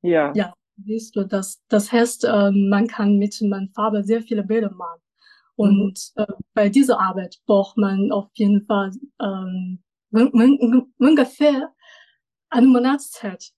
Ja. 0.02 0.32
Ja, 0.34 0.54
siehst 0.84 1.16
du, 1.16 1.24
das, 1.24 1.60
das 1.68 1.90
heißt, 1.92 2.24
ähm, 2.24 2.68
man 2.68 2.86
kann 2.86 3.18
mit 3.18 3.40
meiner 3.42 3.68
Farbe 3.74 4.04
sehr 4.04 4.22
viele 4.22 4.44
Bilder 4.44 4.70
malen. 4.70 5.00
Und 5.56 6.12
äh, 6.14 6.26
bei 6.54 6.68
dieser 6.68 7.00
Arbeit 7.00 7.38
braucht 7.46 7.76
man 7.76 8.12
auf 8.12 8.28
jeden 8.34 8.64
Fall 8.66 8.92
ähm, 9.20 9.82
un- 10.12 10.32
un- 10.32 10.94
ungefähr 10.98 11.74
eine 12.50 12.66
Monatszeit. 12.68 13.50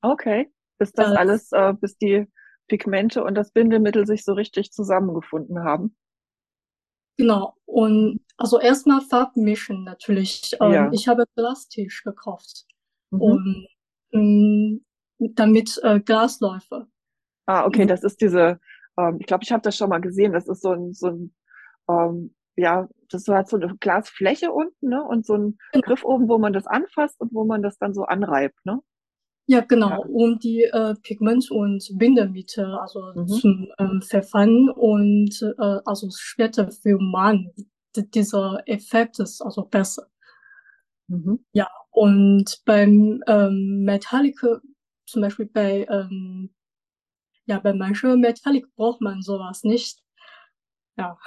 Okay. 0.00 0.50
Bis 0.78 0.92
das 0.92 1.10
Ja. 1.12 1.16
alles, 1.16 1.52
äh, 1.52 1.74
bis 1.74 1.96
die 1.98 2.26
Pigmente 2.68 3.22
und 3.22 3.34
das 3.34 3.52
Bindemittel 3.52 4.06
sich 4.06 4.24
so 4.24 4.32
richtig 4.32 4.72
zusammengefunden 4.72 5.62
haben. 5.62 5.94
Genau. 7.18 7.54
Und 7.66 8.20
also 8.38 8.58
erstmal 8.58 9.02
Farbmischen 9.02 9.84
natürlich. 9.84 10.56
Ähm, 10.60 10.72
Ja. 10.72 10.90
Ich 10.92 11.06
habe 11.06 11.24
Glastisch 11.36 12.02
gekauft. 12.02 12.64
Mhm. 13.10 13.20
Und 13.20 13.66
ähm, 14.12 14.84
damit 15.34 15.80
äh, 15.82 16.00
Glasläufe. 16.00 16.86
Ah, 17.46 17.66
okay, 17.66 17.84
Mhm. 17.84 17.88
das 17.88 18.04
ist 18.04 18.20
diese, 18.20 18.60
ähm, 18.98 19.16
ich 19.20 19.26
glaube, 19.26 19.44
ich 19.44 19.52
habe 19.52 19.62
das 19.62 19.76
schon 19.76 19.88
mal 19.90 20.00
gesehen. 20.00 20.32
Das 20.32 20.48
ist 20.48 20.62
so 20.62 20.72
ein, 20.72 20.92
so 20.92 21.08
ein, 21.08 21.34
ähm, 21.88 22.34
ja, 22.56 22.88
das 23.10 23.26
hat 23.28 23.48
so 23.48 23.56
eine 23.56 23.76
Glasfläche 23.78 24.52
unten, 24.52 24.88
ne? 24.88 25.02
Und 25.02 25.26
so 25.26 25.34
ein 25.34 25.58
Genau. 25.72 25.86
Griff 25.86 26.04
oben, 26.04 26.28
wo 26.28 26.38
man 26.38 26.52
das 26.52 26.66
anfasst 26.66 27.20
und 27.20 27.32
wo 27.32 27.44
man 27.44 27.62
das 27.62 27.78
dann 27.78 27.94
so 27.94 28.04
anreibt, 28.04 28.64
ne? 28.64 28.80
Ja, 29.46 29.60
genau, 29.60 29.88
Ja. 29.88 29.96
um 29.96 30.38
die 30.38 30.62
äh, 30.62 30.94
Pigment- 31.02 31.50
und 31.50 31.84
Bindemittel 31.98 32.74
also 32.76 33.12
Mhm. 33.16 33.26
zum 33.26 33.68
ähm, 33.78 34.00
Verfahren 34.02 34.70
und 34.70 35.42
äh, 35.58 35.78
also 35.84 36.08
später 36.10 36.70
für 36.70 36.98
Mann. 37.00 37.50
Dieser 37.96 38.62
Effekt 38.66 39.18
ist 39.18 39.42
also 39.42 39.64
besser. 39.64 40.06
Mhm. 41.08 41.40
Und 41.90 42.62
beim 42.64 43.22
ähm, 43.26 43.82
Metallic, 43.84 44.40
zum 45.12 45.22
Beispiel 45.22 45.46
bei, 45.46 45.86
ähm, 45.88 46.54
ja, 47.46 47.58
bei 47.58 47.72
manchen 47.72 48.20
Metallic 48.20 48.66
braucht 48.74 49.00
man 49.00 49.22
sowas 49.22 49.62
nicht. 49.62 50.00
Ja, 50.96 51.18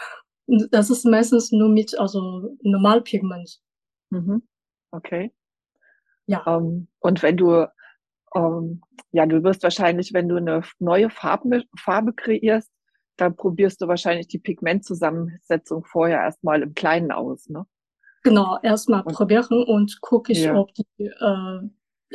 das 0.72 0.90
ist 0.90 1.06
meistens 1.06 1.52
nur 1.52 1.70
mit 1.70 1.98
also 1.98 2.56
Normalpigment. 2.62 3.60
Mhm. 4.10 4.44
Okay. 4.92 5.34
Ja, 6.28 6.44
Ähm, 6.48 6.88
und 7.00 7.22
wenn 7.24 7.38
du, 7.38 7.68
ähm, 8.36 8.82
ja, 9.12 9.26
du 9.26 9.44
wirst 9.44 9.64
wahrscheinlich, 9.64 10.14
wenn 10.14 10.28
du 10.28 10.38
eine 10.38 10.62
neue 10.80 11.10
Farbe, 11.10 11.64
Farbe 11.80 12.14
kreierst, 12.14 12.72
dann 13.18 13.36
probierst 13.36 13.82
du 13.82 13.88
wahrscheinlich 13.88 14.28
die 14.28 14.40
Pigmentzusammensetzung 14.40 15.86
vorher 15.86 16.20
erstmal 16.22 16.62
im 16.64 16.74
Kleinen 16.74 17.12
aus, 17.12 17.48
ne? 17.50 17.66
genau, 18.24 18.58
erstmal 18.64 19.04
probieren 19.04 19.64
und 19.64 20.02
gucke 20.02 20.32
ich, 20.32 20.44
Ja. 20.44 20.56
ob 20.56 20.74
die 20.74 20.86
äh, 21.00 21.60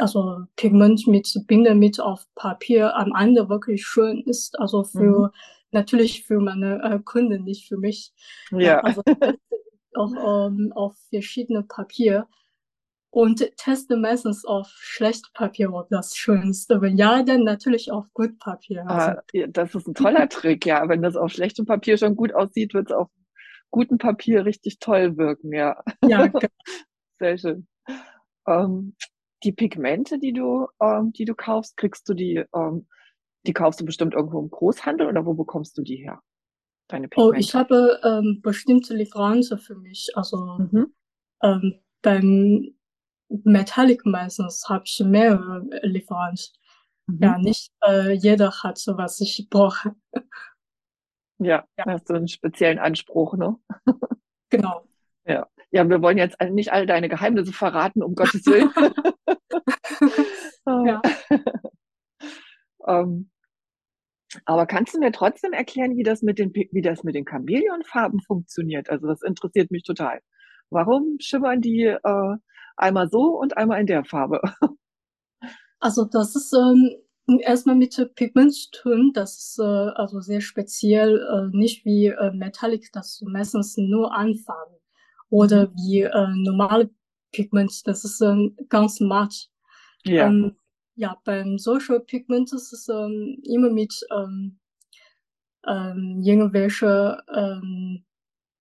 also 0.00 0.44
Pigment 0.56 1.06
mit 1.06 1.32
Bindemittel 1.46 2.02
auf 2.04 2.26
Papier 2.34 2.94
am 2.96 3.14
Ende 3.18 3.48
wirklich 3.48 3.86
schön 3.86 4.22
ist. 4.22 4.58
Also 4.58 4.84
für 4.84 5.32
natürlich 5.70 6.24
für 6.24 6.40
meine 6.40 6.82
äh, 6.82 6.98
Kunden, 7.00 7.44
nicht 7.44 7.68
für 7.68 7.76
mich. 7.76 8.12
Ja. 8.50 8.80
also 8.80 9.02
auch 9.94 10.46
ähm, 10.48 10.72
auf 10.74 10.96
verschiedene 11.10 11.62
Papier 11.62 12.26
und 13.12 13.44
teste 13.56 13.96
meistens 13.96 14.44
auf 14.44 14.68
schlecht 14.68 15.32
Papier, 15.34 15.72
ob 15.72 15.88
das 15.90 16.16
schön 16.16 16.50
ist. 16.50 16.70
Wenn 16.70 16.96
ja, 16.96 17.22
dann 17.24 17.42
natürlich 17.42 17.90
auf 17.90 18.06
gut 18.14 18.38
Papier. 18.38 18.86
Also, 18.86 19.18
Ah, 19.18 19.22
ja, 19.32 19.46
das 19.48 19.74
ist 19.74 19.88
ein 19.88 19.94
toller 19.94 20.28
Trick, 20.28 20.64
ja. 20.66 20.88
Wenn 20.88 21.02
das 21.02 21.16
auf 21.16 21.32
schlechtem 21.32 21.66
Papier 21.66 21.98
schon 21.98 22.14
gut 22.14 22.32
aussieht, 22.32 22.72
wird 22.72 22.90
es 22.90 22.96
auf 22.96 23.08
gutem 23.70 23.98
Papier 23.98 24.44
richtig 24.44 24.78
toll 24.78 25.16
wirken, 25.16 25.52
ja. 25.52 25.82
ja, 26.06 26.26
ge- 26.28 26.48
Sehr 27.18 27.38
schön. 27.38 27.66
Ähm, 28.46 28.94
die 29.42 29.52
Pigmente, 29.52 30.18
die 30.18 30.32
du, 30.32 30.66
ähm, 30.80 31.12
die 31.12 31.24
du 31.24 31.34
kaufst, 31.34 31.76
kriegst 31.76 32.08
du 32.08 32.14
die, 32.14 32.44
ähm, 32.54 32.86
die 33.46 33.52
kaufst 33.52 33.80
du 33.80 33.84
bestimmt 33.84 34.14
irgendwo 34.14 34.40
im 34.40 34.50
Großhandel 34.50 35.06
oder 35.06 35.24
wo 35.24 35.34
bekommst 35.34 35.76
du 35.78 35.82
die 35.82 35.96
her? 35.96 36.20
Deine 36.88 37.06
oh, 37.06 37.30
Pigmente. 37.30 37.38
ich 37.40 37.54
habe 37.54 38.00
ähm, 38.04 38.40
bestimmte 38.42 38.94
Lieferanten 38.94 39.58
für 39.58 39.76
mich. 39.76 40.10
Also 40.14 40.58
Mhm. 40.58 40.92
ähm, 41.42 41.80
beim 42.02 42.74
Metallic 43.28 44.04
meistens 44.06 44.68
habe 44.68 44.84
ich 44.86 45.00
mehrere 45.04 45.64
Lieferanten. 45.82 46.54
Mhm. 47.06 47.22
Ja, 47.22 47.38
nicht 47.38 47.72
äh, 47.86 48.12
jeder 48.12 48.50
hat 48.62 48.78
so, 48.78 48.96
was 48.98 49.20
ich 49.20 49.46
brauche. 49.48 49.94
Ja, 51.38 51.64
Ja. 51.78 51.84
hast 51.86 52.10
du 52.10 52.14
einen 52.14 52.28
speziellen 52.28 52.78
Anspruch, 52.78 53.34
ne? 53.34 53.56
Genau. 54.50 54.84
Ja. 55.24 55.46
Ja, 55.72 55.88
wir 55.88 56.02
wollen 56.02 56.18
jetzt 56.18 56.36
nicht 56.50 56.72
all 56.72 56.86
deine 56.86 57.08
Geheimnisse 57.08 57.52
verraten, 57.52 58.02
um 58.02 58.14
Gottes 58.14 58.44
Willen. 58.46 58.70
Ja. 60.66 61.02
Ähm, 62.86 63.30
aber 64.44 64.66
kannst 64.66 64.94
du 64.94 64.98
mir 64.98 65.12
trotzdem 65.12 65.52
erklären, 65.52 65.96
wie 65.96 66.02
das 66.02 66.22
mit 66.22 66.38
den, 66.38 66.52
wie 66.54 66.82
das 66.82 67.04
mit 67.04 67.14
den 67.14 67.26
Chamäleonfarben 67.26 68.20
funktioniert? 68.20 68.88
Also 68.88 69.06
das 69.08 69.22
interessiert 69.22 69.70
mich 69.70 69.82
total. 69.82 70.20
Warum 70.70 71.16
schimmern 71.20 71.60
die 71.60 71.84
äh, 71.84 72.36
einmal 72.76 73.08
so 73.10 73.38
und 73.38 73.56
einmal 73.56 73.80
in 73.80 73.86
der 73.86 74.04
Farbe? 74.04 74.40
Also 75.82 76.04
das 76.04 76.36
ist 76.36 76.52
ähm, 76.52 76.90
erstmal 77.40 77.74
mit 77.74 77.96
Pigment 78.14 78.54
zu 78.54 78.70
tun. 78.70 79.12
Das 79.14 79.38
ist 79.38 79.58
äh, 79.58 79.62
also 79.62 80.20
sehr 80.20 80.42
speziell, 80.42 81.18
äh, 81.18 81.56
nicht 81.56 81.84
wie 81.86 82.08
äh, 82.08 82.32
Metallic, 82.32 82.90
das 82.92 83.14
ist 83.14 83.22
meistens 83.22 83.76
nur 83.78 84.14
Anfarben. 84.14 84.79
Oder 85.30 85.72
wie 85.74 86.02
äh, 86.02 86.28
normale 86.34 86.90
Pigment, 87.32 87.86
das 87.86 88.04
ist 88.04 88.20
ähm, 88.20 88.56
ganz 88.68 89.00
matt. 89.00 89.48
Ja. 90.04 90.26
Ähm, 90.26 90.56
ja, 90.96 91.16
beim 91.24 91.58
Social 91.58 92.00
Pigment 92.00 92.52
ist 92.52 92.72
es 92.72 92.88
ähm, 92.88 93.40
immer 93.44 93.70
mit 93.70 93.94
ähm, 94.12 94.58
ähm, 95.66 96.20
irgendwelche 96.22 97.22
ähm, 97.34 98.04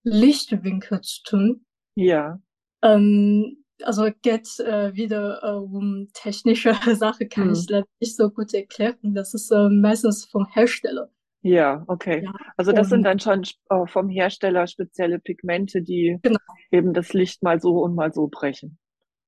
Lichtwinkel 0.03 1.01
zu 1.01 1.23
tun. 1.23 1.65
Ja. 1.95 2.41
Ähm, 2.81 3.63
also 3.83 4.09
geht 4.21 4.59
äh, 4.59 4.93
wieder 4.95 5.41
äh, 5.43 5.51
um 5.57 6.09
technische 6.13 6.73
Sache, 6.95 7.27
kann 7.27 7.47
Hm. 7.49 7.53
ich 7.53 7.69
leider 7.69 7.87
nicht 7.99 8.15
so 8.15 8.29
gut 8.29 8.53
erklären. 8.53 9.13
Das 9.13 9.33
ist 9.33 9.51
äh, 9.51 9.69
meistens 9.69 10.25
vom 10.25 10.45
Hersteller. 10.47 11.09
Ja, 11.41 11.83
okay. 11.87 12.23
Ja, 12.25 12.33
Also 12.57 12.73
das 12.73 12.89
sind 12.89 13.03
dann 13.03 13.19
schon 13.19 13.43
äh, 13.69 13.85
vom 13.87 14.09
Hersteller 14.09 14.67
spezielle 14.67 15.19
Pigmente, 15.19 15.81
die 15.81 16.19
Genau. 16.21 16.37
eben 16.71 16.93
das 16.93 17.13
Licht 17.13 17.41
mal 17.43 17.61
so 17.61 17.81
und 17.81 17.95
mal 17.95 18.13
so 18.13 18.27
brechen. 18.27 18.77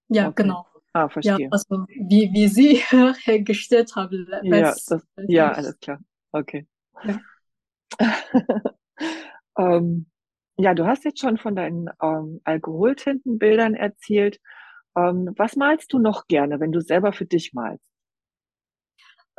Ja, 0.09 0.27
Okay. 0.29 0.43
genau. 0.43 0.65
Ah, 0.93 1.03
Ja, 1.03 1.13
verstehe. 1.13 1.47
also 1.51 1.85
wie, 1.87 2.29
wie 2.33 2.47
Sie 2.47 2.75
hergestellt 3.23 3.95
haben. 3.95 4.27
Ja, 4.41 4.75
das, 4.87 5.03
ja, 5.27 5.53
alles 5.53 5.79
klar. 5.79 5.99
Okay. 6.33 6.67
Ja. 7.03 7.21
ähm, 9.57 10.07
ja, 10.57 10.73
du 10.73 10.85
hast 10.85 11.05
jetzt 11.05 11.19
schon 11.19 11.37
von 11.37 11.55
deinen 11.55 11.89
ähm, 12.01 12.41
Alkoholtintenbildern 12.43 13.75
erzählt. 13.75 14.39
Ähm, 14.95 15.33
was 15.37 15.55
malst 15.55 15.93
du 15.93 15.99
noch 15.99 16.27
gerne, 16.27 16.59
wenn 16.59 16.71
du 16.71 16.81
selber 16.81 17.13
für 17.13 17.25
dich 17.25 17.53
malst? 17.53 17.83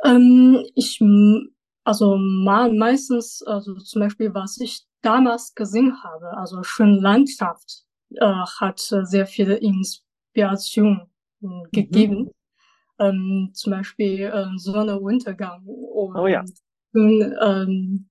Ähm, 0.03 0.63
ich, 0.75 0.99
also 1.83 2.17
mal 2.17 2.71
meistens, 2.73 3.41
also 3.43 3.75
zum 3.75 4.01
Beispiel, 4.01 4.33
was 4.33 4.59
ich 4.59 4.81
damals 5.01 5.53
gesehen 5.55 6.03
habe, 6.03 6.37
also 6.37 6.63
schon 6.63 6.95
Landschaft, 7.01 7.83
äh, 8.15 8.25
hat 8.25 8.81
äh, 8.91 9.05
sehr 9.05 9.27
viele 9.27 9.55
Inspiration 9.55 11.01
Mhm. 11.41 11.63
äh, 11.65 11.69
gegeben. 11.71 12.31
Ähm, 12.99 13.51
zum 13.53 13.71
Beispiel 13.71 14.21
äh, 14.23 14.45
Sonnenuntergang 14.57 15.63
und 15.65 16.15
Oh 16.15 16.27
ja. 16.27 16.43
ähm, 16.95 18.09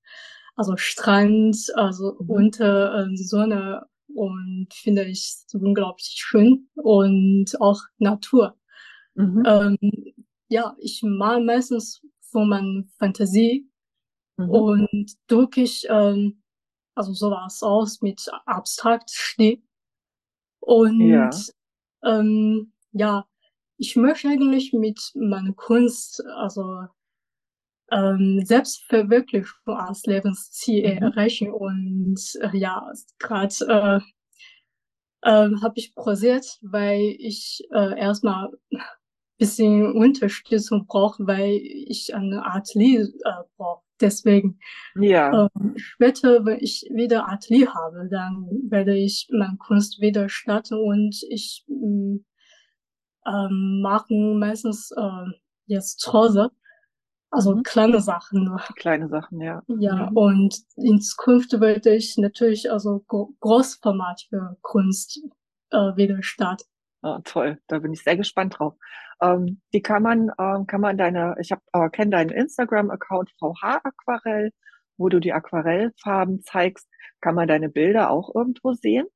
also 0.57 0.77
Strand, 0.77 1.57
also 1.77 2.15
Mhm. 2.21 2.27
unter 2.29 3.05
ähm, 3.05 3.17
Sonne 3.17 3.87
und 4.15 4.69
finde 4.73 5.05
ich 5.05 5.37
unglaublich 5.55 6.15
schön 6.17 6.69
und 6.75 7.61
auch 7.61 7.81
Natur. 7.99 8.57
Mhm. 9.17 9.43
Ähm, 9.47 9.79
ja, 10.49 10.77
ich 10.79 11.03
mal 11.03 11.43
meistens 11.43 12.03
von 12.33 12.49
meiner 12.49 12.85
Fantasie 12.99 13.69
Mhm. 14.39 14.51
und 14.51 15.13
drücke 15.29 15.63
ich 15.63 15.87
ähm, 15.89 16.43
also 16.95 17.13
sowas 17.15 17.63
aus 17.63 18.03
mit 18.03 18.27
abstrakt 18.47 19.11
Schnee. 19.13 19.63
Und 20.61 21.11
Ja. 21.11 21.31
ähm, 22.05 22.73
ja, 22.93 23.27
ich 23.79 23.97
möchte 23.97 24.29
eigentlich 24.29 24.73
mit 24.73 25.01
meiner 25.15 25.53
Kunst, 25.55 26.25
also 26.27 26.87
ähm, 27.91 28.43
Selbstverwirklichung 28.45 29.77
als 29.77 30.05
Lebensziel 30.07 30.85
Mhm. 30.85 31.03
erreichen. 31.03 31.53
Und 31.53 32.21
äh, 32.41 32.57
ja, 32.57 32.91
gerade 33.19 33.55
äh, 33.69 34.01
ähm, 35.25 35.63
habe 35.63 35.75
ich 35.77 35.95
pausiert, 35.95 36.59
weil 36.63 37.15
ich 37.19 37.63
äh, 37.73 37.99
erstmal 37.99 38.51
bisschen 39.43 39.93
Unterstützung 39.93 40.87
brauche, 40.87 41.27
weil 41.27 41.51
ich 41.63 42.15
eine 42.15 42.45
Atelier 42.47 43.03
äh, 43.25 43.33
brauche. 43.57 43.83
Deswegen 44.01 44.59
Ja. 44.97 45.33
ähm, 45.55 45.75
später, 45.77 46.45
wenn 46.45 46.59
ich 46.61 46.87
wieder 46.93 47.29
Atelier 47.29 47.73
habe, 47.75 48.09
dann 48.11 48.47
werde 48.71 48.97
ich 48.97 49.29
meine 49.33 49.57
Kunst 49.59 50.01
wieder 50.01 50.29
starten 50.29 50.75
und 50.75 51.17
ich 51.31 51.65
mh, 51.69 52.19
ähm, 53.27 53.81
machen 53.83 54.39
meistens 54.39 54.91
ähm, 54.99 55.35
jetzt 55.67 56.01
zu 56.01 56.13
Hause, 56.13 56.51
also 57.31 57.55
Mhm. 57.57 57.63
kleine 57.63 58.01
Sachen 58.01 58.45
nur. 58.45 58.61
Kleine 58.77 59.09
Sachen, 59.09 59.41
ja. 59.41 59.63
Ja, 59.69 60.09
Mhm. 60.09 60.17
und 60.17 60.57
in 60.77 61.01
Zukunft 61.01 61.53
werde 61.61 61.95
ich 61.95 62.17
natürlich 62.19 62.71
also 62.71 63.05
gro 63.07 63.35
großformatige 63.41 64.57
Kunst 64.63 65.21
äh, 65.71 65.97
wieder 65.97 66.23
starten. 66.23 66.65
Ah, 67.03 67.21
toll, 67.25 67.59
da 67.67 67.79
bin 67.81 67.93
ich 67.93 68.03
sehr 68.05 68.17
gespannt 68.17 68.59
drauf. 68.59 68.75
Ähm, 69.21 69.61
wie 69.73 69.83
kann 69.83 70.03
man, 70.03 70.31
ähm, 70.39 70.67
kann 70.67 70.81
man 70.81 70.97
deine, 70.99 71.35
ich 71.41 71.51
habe 71.53 71.63
äh, 71.73 71.91
kenne 71.91 72.11
deinen 72.13 72.31
Instagram-Account 72.31 73.31
VH 73.39 73.81
Aquarell, 73.85 74.53
wo 74.97 75.09
du 75.09 75.19
die 75.21 75.33
Aquarellfarben 75.33 76.43
zeigst. 76.43 76.89
Kann 77.21 77.35
man 77.35 77.49
deine 77.49 77.69
Bilder 77.69 78.11
auch 78.11 78.35
irgendwo 78.35 78.73
sehen? 78.75 79.07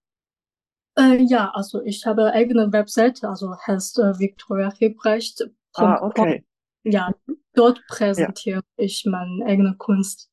Äh, 0.99 1.23
ja, 1.23 1.51
also 1.55 1.83
ich 1.83 2.05
habe 2.07 2.33
eigene 2.33 2.73
Webseite, 2.73 3.29
also 3.29 3.55
heißt 3.67 3.99
äh, 3.99 4.19
victoriahebrecht.com. 4.19 5.53
Ah, 5.75 6.01
okay. 6.03 6.45
Ja, 6.85 7.15
dort 7.55 7.87
Ja, 8.17 8.35
präsentiere 8.35 8.63
ich 8.77 9.05
meine 9.07 9.45
eigene 9.47 9.77
Kunst. 9.77 10.31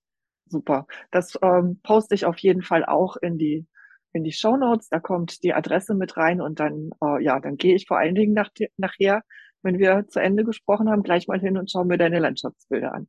super. 0.48 0.88
Das 1.12 1.38
ähm, 1.42 1.80
poste 1.84 2.16
ich 2.16 2.26
auf 2.26 2.38
jeden 2.40 2.62
Fall 2.62 2.86
auch 2.86 3.18
in 3.18 3.38
die 3.38 3.68
in 4.14 4.24
die 4.24 4.32
Shownotes. 4.32 4.90
Da 4.90 5.00
kommt 5.00 5.44
die 5.44 5.54
Adresse 5.54 5.96
mit 5.96 6.18
rein 6.18 6.42
und 6.42 6.60
dann, 6.60 6.92
äh, 7.04 7.24
ja, 7.24 7.40
dann 7.40 7.58
gehe 7.58 7.76
ich 7.76 7.88
vor 7.88 7.98
allen 7.98 8.16
Dingen 8.16 8.34
nach, 8.34 8.50
nachher, 8.78 9.24
wenn 9.62 9.80
wir 9.80 10.08
zu 10.08 10.20
Ende 10.20 10.44
gesprochen 10.44 10.90
haben, 10.90 11.04
gleich 11.04 11.28
mal 11.28 11.40
hin 11.40 11.58
und 11.58 11.72
schaue 11.72 11.86
mir 11.86 11.98
deine 11.98 12.20
Landschaftsbilder 12.20 12.94
an. 12.94 13.08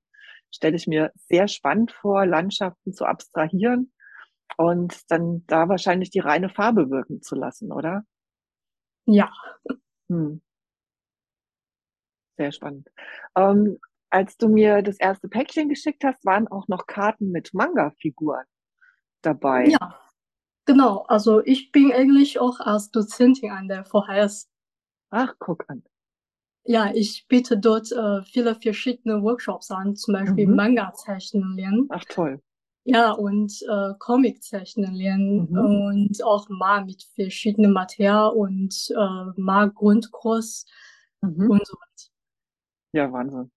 Stelle 0.51 0.77
ich 0.77 0.87
mir 0.87 1.13
sehr 1.29 1.49
spannend 1.49 1.93
vor, 1.93 2.27
Landschaften 2.27 2.93
zu 2.93 3.05
abstrahieren 3.05 3.93
und 4.57 5.11
dann 5.11 5.45
da 5.47 5.69
wahrscheinlich 5.69 6.11
die 6.11 6.21
reine 6.21 6.49
Farbe 6.49 6.91
wirken 6.91 7.23
zu 7.23 7.35
lassen, 7.35 7.73
oder? 7.73 8.05
Ja. 9.07 9.33
Hm. 10.09 10.41
Sehr 12.37 12.53
spannend. 12.53 12.89
Ähm, 13.37 13.79
als 14.11 14.37
du 14.37 14.49
mir 14.49 14.83
das 14.83 14.99
erste 14.99 15.29
Päckchen 15.29 15.69
geschickt 15.69 16.05
hast, 16.05 16.25
waren 16.25 16.47
auch 16.49 16.69
noch 16.69 16.87
Karten 16.87 17.31
mit 17.31 17.53
Manga-Figuren 17.53 18.45
dabei. 19.23 19.67
Ja, 19.67 19.99
genau. 20.65 21.05
Also 21.09 21.43
ich 21.45 21.73
bin 21.73 21.93
eigentlich 21.93 22.39
auch 22.39 22.61
als 22.61 22.91
Dozentin 22.91 23.51
an 23.51 23.69
der 23.69 23.85
VHS. 23.85 24.49
Ach, 25.11 25.35
guck 25.39 25.65
an. 25.69 25.83
Ja, 26.67 26.93
ich 26.95 27.27
biete 27.29 27.59
dort 27.59 27.93
äh, 27.93 28.23
viele 28.23 28.55
verschiedene 28.55 29.23
Workshops 29.23 29.71
an, 29.71 29.97
zum 29.97 30.15
Beispiel 30.15 30.47
Mhm. 30.47 30.57
Manga-Zeichnen 30.57 31.57
lernen. 31.57 31.87
Ach, 31.91 32.05
toll. 32.09 32.41
Ja, 32.85 33.13
und 33.13 33.53
äh, 33.69 33.93
Comic-Zeichnen 33.99 34.95
lernen 34.95 35.49
Mhm. 35.51 35.59
und 35.59 36.25
auch 36.25 36.49
mal 36.49 36.85
mit 36.85 37.03
verschiedenen 37.15 37.73
Material 37.73 38.31
und 38.33 38.75
äh, 38.91 39.41
mal 39.41 39.71
Grundkurs 39.71 40.67
Mhm. 41.23 41.51
und 41.51 41.67
so 41.67 41.75
weiter. 41.75 42.11
Ja, 42.93 43.13
Wahnsinn. 43.13 43.51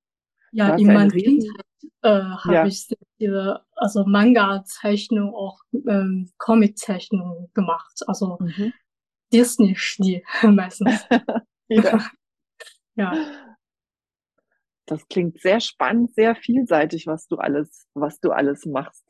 Ja, 0.51 0.75
in 0.75 0.87
meiner 0.87 1.09
Kindheit 1.09 1.65
äh, 2.01 2.09
habe 2.09 2.53
ja, 2.53 2.65
ich 2.65 2.85
sehr 2.85 2.97
viele, 3.17 3.65
also 3.75 4.05
Manga-Zeichnungen, 4.05 5.33
auch 5.33 5.59
ähm, 5.87 6.31
Comic-Zeichnungen 6.37 7.49
gemacht. 7.53 8.01
Also 8.07 8.37
mhm. 8.39 8.73
Disney-Stil 9.33 10.21
meistens. 10.43 11.05
Ja. 11.69 11.99
Ja. 12.99 13.13
Das 14.87 15.07
klingt 15.07 15.39
sehr 15.39 15.59
spannend, 15.59 16.15
sehr 16.15 16.33
vielseitig, 16.33 17.05
was 17.05 17.27
du 17.27 17.35
alles, 17.35 17.85
was 17.93 18.19
du 18.19 18.31
alles 18.31 18.65
machst. 18.65 19.05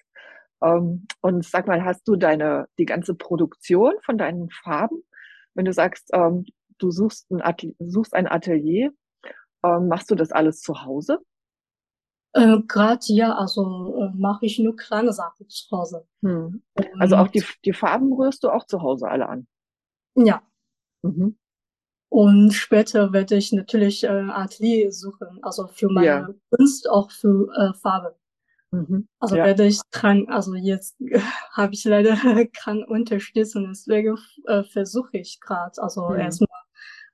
Ähm, 0.62 1.08
und 1.22 1.46
sag 1.46 1.68
mal, 1.68 1.86
hast 1.86 2.06
du 2.06 2.18
deine, 2.18 2.68
die 2.80 2.86
ganze 2.86 3.16
Produktion 3.16 3.94
von 4.04 4.18
deinen 4.18 4.50
Farben? 4.50 5.04
Wenn 5.54 5.64
du 5.64 5.72
sagst, 5.72 6.10
ähm, 6.14 6.46
du 6.80 6.92
suchst 6.92 7.32
ein 7.32 7.42
Atelier, 7.42 7.76
suchst 7.80 8.14
ein 8.14 8.28
Atelier, 8.28 8.92
ähm, 9.64 9.88
machst 9.88 10.10
du 10.12 10.16
das 10.16 10.32
alles 10.32 10.62
zu 10.62 10.84
Hause? 10.86 11.20
Äh, 12.34 12.60
gerade 12.68 13.00
ja, 13.08 13.36
also 13.36 13.96
äh, 13.98 14.12
mache 14.18 14.46
ich 14.46 14.60
nur 14.60 14.76
kleine 14.76 15.12
Sachen 15.14 15.50
zu 15.50 15.70
Hause. 15.72 16.08
Hm. 16.24 16.62
Also 17.00 17.16
auch 17.18 17.28
die, 17.28 17.44
die 17.66 17.74
Farben 17.74 18.14
rührst 18.14 18.44
du 18.44 18.50
auch 18.50 18.66
zu 18.66 18.82
Hause 18.82 19.08
alle 19.08 19.28
an. 19.30 19.48
ja, 20.16 20.42
Mhm. 21.04 21.38
und 22.10 22.52
später 22.54 23.14
werde 23.14 23.36
ich 23.36 23.52
natürlich 23.52 24.04
äh, 24.04 24.08
Atelier 24.08 24.92
suchen, 24.92 25.40
also 25.44 25.68
für 25.68 25.88
Ja. 25.88 26.22
meine 26.22 26.36
Kunst, 26.52 26.90
auch 26.90 27.12
für 27.12 27.50
äh, 27.56 27.74
Farbe. 27.80 28.16
Mhm. 28.72 29.08
Also 29.20 29.36
Ja. 29.38 29.46
werde 29.46 29.66
ich 29.66 29.82
dran, 29.92 30.28
also 30.30 30.56
jetzt 30.56 30.96
habe 31.54 31.74
ich 31.74 31.84
leider 31.86 32.16
keine 32.64 32.86
Unterstützung, 32.88 33.68
deswegen 33.70 34.18
äh, 34.46 34.64
versuche 34.64 35.18
ich 35.18 35.40
gerade, 35.42 35.82
also 35.82 36.14
Hm. 36.14 36.20
erstmal 36.20 36.50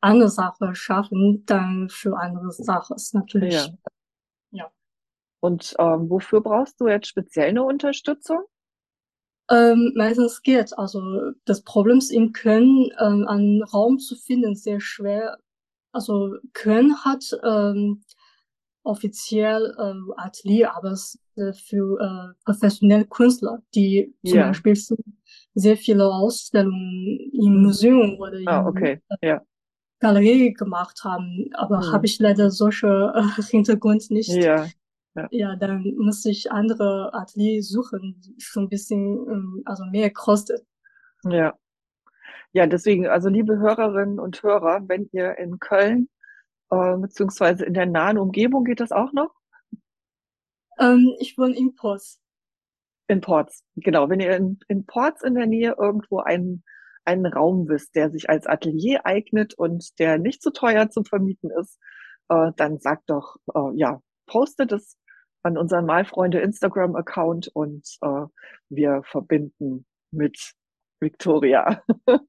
eine 0.04 0.30
Sache 0.30 0.76
schaffen, 0.76 1.44
dann 1.46 1.90
für 1.90 2.18
andere 2.18 2.52
Sachen 2.52 2.96
ist 2.98 3.14
natürlich, 3.16 3.54
Ja. 3.54 3.68
ja. 4.52 4.72
Und 5.40 5.76
ähm, 5.80 6.10
wofür 6.10 6.42
brauchst 6.42 6.80
du 6.82 6.88
jetzt 6.88 7.08
speziell 7.08 7.50
eine 7.50 7.64
Unterstützung? 7.64 8.44
Ähm, 9.50 9.94
meistens 9.96 10.42
geht, 10.42 10.78
also 10.78 11.02
das 11.46 11.64
Problem 11.64 11.98
ist 11.98 12.12
in 12.12 12.32
Köln, 12.34 12.90
ähm, 13.00 13.28
einen 13.28 13.64
Raum 13.64 14.00
zu 14.00 14.16
finden, 14.16 14.56
sehr 14.56 14.80
schwer. 14.80 15.38
Also 15.92 16.36
Köln 16.54 16.96
hat 17.04 17.24
ähm, 17.44 18.04
offiziell 18.84 19.76
ähm, 19.80 20.14
Atelier, 20.18 20.76
aber 20.76 20.92
es 20.92 21.20
äh, 21.36 21.54
für 21.54 22.00
äh, 22.00 22.44
professionelle 22.46 23.06
Künstler, 23.06 23.60
die 23.76 24.14
zum 24.26 24.38
Ja. 24.40 24.48
Beispiel 24.48 24.76
sehr 25.56 25.78
viele 25.78 26.06
Ausstellungen 26.08 27.20
im. 27.34 27.62
Museum 27.64 28.18
oder 28.20 28.40
Ah, 28.46 28.62
in 28.62 28.68
okay. 28.68 29.02
Ja. 29.22 29.42
Galerie 30.04 30.54
gemacht 30.54 31.04
haben. 31.04 31.50
Aber 31.54 31.78
habe 31.88 32.00
Hm. 32.00 32.04
ich 32.04 32.20
leider 32.20 32.52
solche 32.52 33.14
äh, 33.16 33.42
Hintergrund 33.50 34.12
nicht. 34.12 34.30
Ja. 34.30 34.68
Ja. 35.16 35.28
Ja, 35.32 35.56
dann 35.56 35.94
muss 35.98 36.26
ich 36.26 36.52
andere 36.52 37.14
Atelier 37.14 37.62
suchen, 37.62 38.20
schon 38.40 38.64
ein 38.64 38.70
bisschen, 38.70 39.00
ähm, 39.30 39.62
also 39.66 39.86
mehr 39.86 40.12
kostet. 40.12 40.66
Ja. 41.24 41.54
Ja, 42.52 42.68
deswegen, 42.68 43.08
also 43.08 43.30
liebe 43.30 43.58
Hörerinnen 43.58 44.20
und 44.20 44.42
Hörer, 44.44 44.82
wenn 44.88 45.10
ihr 45.12 45.38
in 45.38 45.60
Köln 45.60 46.10
äh, 46.70 46.98
beziehungsweise 46.98 47.66
in 47.66 47.74
der 47.74 47.86
nahen 47.86 48.18
Umgebung 48.18 48.64
geht 48.64 48.80
das 48.80 48.92
auch 48.92 49.14
noch? 49.14 49.32
Ähm, 50.80 51.14
ich 51.20 51.38
wohne 51.38 51.56
in 51.56 51.76
Pots. 51.76 52.20
In 53.08 53.22
Ports, 53.22 53.64
genau. 53.76 54.10
Wenn 54.10 54.20
ihr 54.20 54.36
in, 54.36 54.60
in 54.68 54.86
Ports 54.86 55.24
in 55.24 55.36
der 55.36 55.46
Nähe 55.46 55.76
irgendwo 55.78 56.20
einen, 56.20 56.64
einen 57.06 57.26
Raum 57.26 57.68
wisst, 57.68 57.96
der 57.96 58.10
sich 58.12 58.30
als 58.30 58.48
Atelier 58.48 59.06
eignet 59.06 59.54
und 59.54 60.00
der 60.00 60.18
nicht 60.18 60.42
zu 60.42 60.52
teuer 60.52 60.90
zu 60.90 61.04
vermieten 61.04 61.52
ist, 61.52 61.80
äh, 62.30 62.52
dann 62.56 62.80
sagt 62.80 63.10
doch, 63.10 63.38
äh, 63.54 63.76
ja, 63.76 64.02
postet 64.28 64.72
es 64.72 64.98
an 65.44 65.58
unseren 65.58 65.86
Malfreunde 65.86 66.40
Instagram-Account 66.40 67.50
und 67.54 67.86
äh, 68.02 68.26
wir 68.70 69.02
verbinden 69.04 69.86
mit 70.12 70.54
Victoria. 71.00 71.84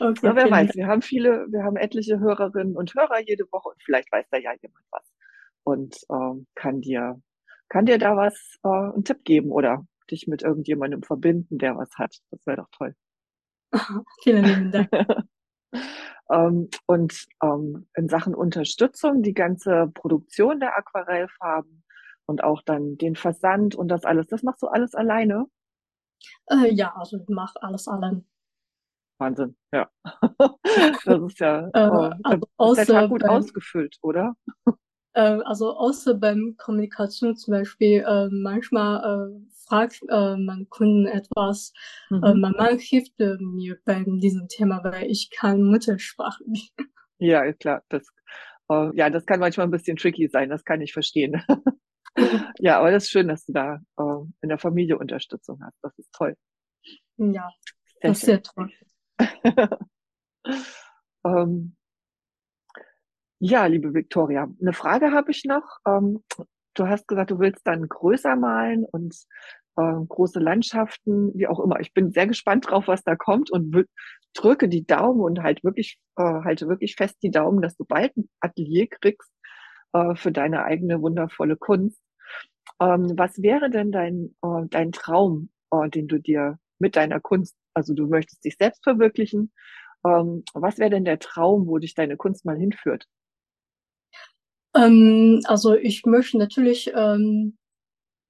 Okay, 0.00 0.20
Na, 0.22 0.34
wer 0.34 0.50
weiß, 0.50 0.74
wir 0.74 0.86
haben 0.86 1.02
viele, 1.02 1.46
wir 1.50 1.62
haben 1.62 1.76
etliche 1.76 2.18
Hörerinnen 2.18 2.74
und 2.74 2.94
Hörer 2.94 3.20
jede 3.20 3.44
Woche 3.52 3.68
und 3.68 3.82
vielleicht 3.84 4.10
weiß 4.10 4.26
da 4.30 4.38
ja 4.38 4.52
jemand 4.60 4.84
was 4.90 5.04
und 5.62 5.96
ähm, 6.10 6.46
kann 6.54 6.80
dir, 6.80 7.20
kann 7.68 7.86
dir 7.86 7.98
da 7.98 8.16
was, 8.16 8.58
äh, 8.64 8.68
einen 8.68 9.04
Tipp 9.04 9.24
geben 9.24 9.50
oder 9.52 9.86
dich 10.10 10.26
mit 10.26 10.42
irgendjemandem 10.42 11.02
verbinden, 11.02 11.58
der 11.58 11.76
was 11.76 11.90
hat. 11.96 12.16
Das 12.30 12.44
wäre 12.46 12.56
doch 12.56 12.68
toll. 12.72 12.94
Vielen 14.22 14.44
lieben 14.44 14.70
Dank. 14.70 14.90
Ähm, 16.30 16.70
und 16.86 17.26
ähm, 17.42 17.88
in 17.94 18.08
Sachen 18.08 18.34
Unterstützung, 18.34 19.22
die 19.22 19.34
ganze 19.34 19.90
Produktion 19.92 20.60
der 20.60 20.78
Aquarellfarben 20.78 21.84
und 22.26 22.42
auch 22.42 22.62
dann 22.62 22.96
den 22.96 23.16
Versand 23.16 23.74
und 23.74 23.88
das 23.88 24.04
alles. 24.04 24.28
Das 24.28 24.42
machst 24.42 24.62
du 24.62 24.68
alles 24.68 24.94
alleine? 24.94 25.46
Äh, 26.46 26.72
ja, 26.72 26.94
also 26.96 27.18
ich 27.18 27.28
mache 27.28 27.62
alles 27.62 27.86
allein. 27.86 28.26
Wahnsinn, 29.18 29.56
ja. 29.72 29.90
Das 31.04 31.22
ist 31.22 31.38
ja, 31.40 31.68
Äh, 31.74 31.90
oh, 31.90 32.10
also 32.22 32.80
ist 32.80 32.88
der 32.88 33.00
Tag 33.00 33.10
gut 33.10 33.24
ausgefüllt, 33.24 33.98
oder? 34.00 34.34
Äh, 35.14 35.20
also 35.44 35.76
außer 35.76 36.14
beim 36.14 36.56
Kommunikation 36.58 37.36
zum 37.36 37.52
Beispiel, 37.52 38.04
äh, 38.06 38.28
manchmal 38.30 39.32
äh, 39.36 39.40
fragt 39.66 40.00
äh, 40.08 40.36
mein 40.36 40.68
Kunden 40.68 41.06
etwas, 41.06 41.72
äh, 42.22 42.34
Mhm. 42.34 42.34
mein 42.34 42.52
Mann 42.52 42.78
hilft 42.78 43.18
äh, 43.20 43.36
mir 43.40 43.78
bei 43.84 44.04
diesem 44.06 44.48
Thema, 44.48 44.80
weil 44.84 45.10
ich 45.10 45.30
kann 45.30 45.62
Muttersprache. 45.64 46.44
Ja, 47.18 47.52
klar, 47.52 47.82
das, 47.88 48.06
äh, 48.70 48.90
ja, 48.96 49.10
das 49.10 49.26
kann 49.26 49.40
manchmal 49.40 49.66
ein 49.66 49.70
bisschen 49.70 49.96
tricky 49.96 50.28
sein, 50.28 50.50
das 50.50 50.64
kann 50.64 50.80
ich 50.80 50.92
verstehen. 50.92 51.42
Ja, 52.58 52.78
aber 52.78 52.90
das 52.90 53.04
ist 53.04 53.10
schön, 53.10 53.28
dass 53.28 53.44
du 53.46 53.52
da 53.52 53.76
äh, 53.98 54.02
in 54.42 54.48
der 54.48 54.58
Familie 54.58 54.98
Unterstützung 54.98 55.60
hast. 55.64 55.76
Das 55.82 55.98
ist 55.98 56.12
toll. 56.12 56.36
Ja, 57.16 57.50
Sehr 58.02 58.12
das 58.12 58.18
ist 58.18 58.24
schön. 58.24 58.26
sehr 58.26 58.42
toll. 58.42 58.70
Ähm, 61.24 61.74
ja, 63.44 63.66
liebe 63.66 63.92
Viktoria, 63.92 64.48
eine 64.60 64.72
Frage 64.72 65.10
habe 65.10 65.32
ich 65.32 65.44
noch. 65.44 65.64
Ähm, 65.84 66.22
du 66.74 66.86
hast 66.86 67.08
gesagt, 67.08 67.32
du 67.32 67.40
willst 67.40 67.66
dann 67.66 67.88
größer 67.88 68.36
malen 68.36 68.84
und 68.84 69.16
äh, 69.76 69.94
große 70.08 70.38
Landschaften, 70.38 71.32
wie 71.34 71.48
auch 71.48 71.58
immer. 71.58 71.80
Ich 71.80 71.92
bin 71.92 72.12
sehr 72.12 72.28
gespannt 72.28 72.70
drauf, 72.70 72.86
was 72.86 73.02
da 73.02 73.16
kommt 73.16 73.50
und 73.50 73.84
drücke 74.32 74.68
die 74.68 74.86
Daumen 74.86 75.20
und 75.20 75.42
halt 75.42 75.64
wirklich, 75.64 75.98
äh, 76.16 76.22
halte 76.22 76.68
wirklich 76.68 76.94
fest 76.94 77.16
die 77.24 77.32
Daumen, 77.32 77.62
dass 77.62 77.76
du 77.76 77.84
bald 77.84 78.16
ein 78.16 78.28
Atelier 78.38 78.86
kriegst 78.86 79.32
äh, 79.92 80.14
für 80.14 80.30
deine 80.30 80.62
eigene 80.62 81.02
wundervolle 81.02 81.56
Kunst. 81.56 82.00
Ähm, 82.80 83.12
was 83.16 83.42
wäre 83.42 83.70
denn 83.70 83.90
dein, 83.90 84.36
äh, 84.42 84.66
dein 84.70 84.92
Traum, 84.92 85.50
den 85.94 86.06
du 86.06 86.20
dir 86.20 86.58
mit 86.78 86.94
deiner 86.94 87.18
Kunst, 87.18 87.56
also 87.74 87.92
du 87.92 88.06
möchtest 88.06 88.44
dich 88.44 88.56
selbst 88.56 88.84
verwirklichen, 88.84 89.52
ähm, 90.06 90.44
was 90.54 90.78
wäre 90.78 90.90
denn 90.90 91.04
der 91.04 91.18
Traum, 91.18 91.66
wo 91.66 91.78
dich 91.78 91.94
deine 91.94 92.16
Kunst 92.16 92.44
mal 92.44 92.56
hinführt? 92.56 93.08
Ähm, 94.74 95.40
also 95.46 95.74
ich 95.74 96.04
möchte 96.06 96.38
natürlich 96.38 96.90
ähm, 96.94 97.56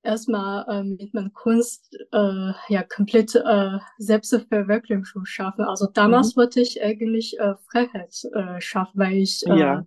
erstmal 0.02 0.66
ähm, 0.68 0.96
mit 1.00 1.14
meiner 1.14 1.30
Kunst 1.30 1.96
äh, 2.12 2.52
ja 2.68 2.82
komplett 2.84 3.34
äh, 3.34 3.78
Selbstverwirklichung 3.98 5.24
schaffen. 5.24 5.64
Also 5.64 5.86
Mhm. 5.86 5.92
damals 5.94 6.36
wollte 6.36 6.60
ich 6.60 6.82
eigentlich 6.82 7.38
äh, 7.38 7.54
Freiheit 7.70 8.14
äh, 8.34 8.60
schaffen, 8.60 8.98
weil 8.98 9.14
ich 9.14 9.44
äh, 9.46 9.50
Ja. 9.58 9.86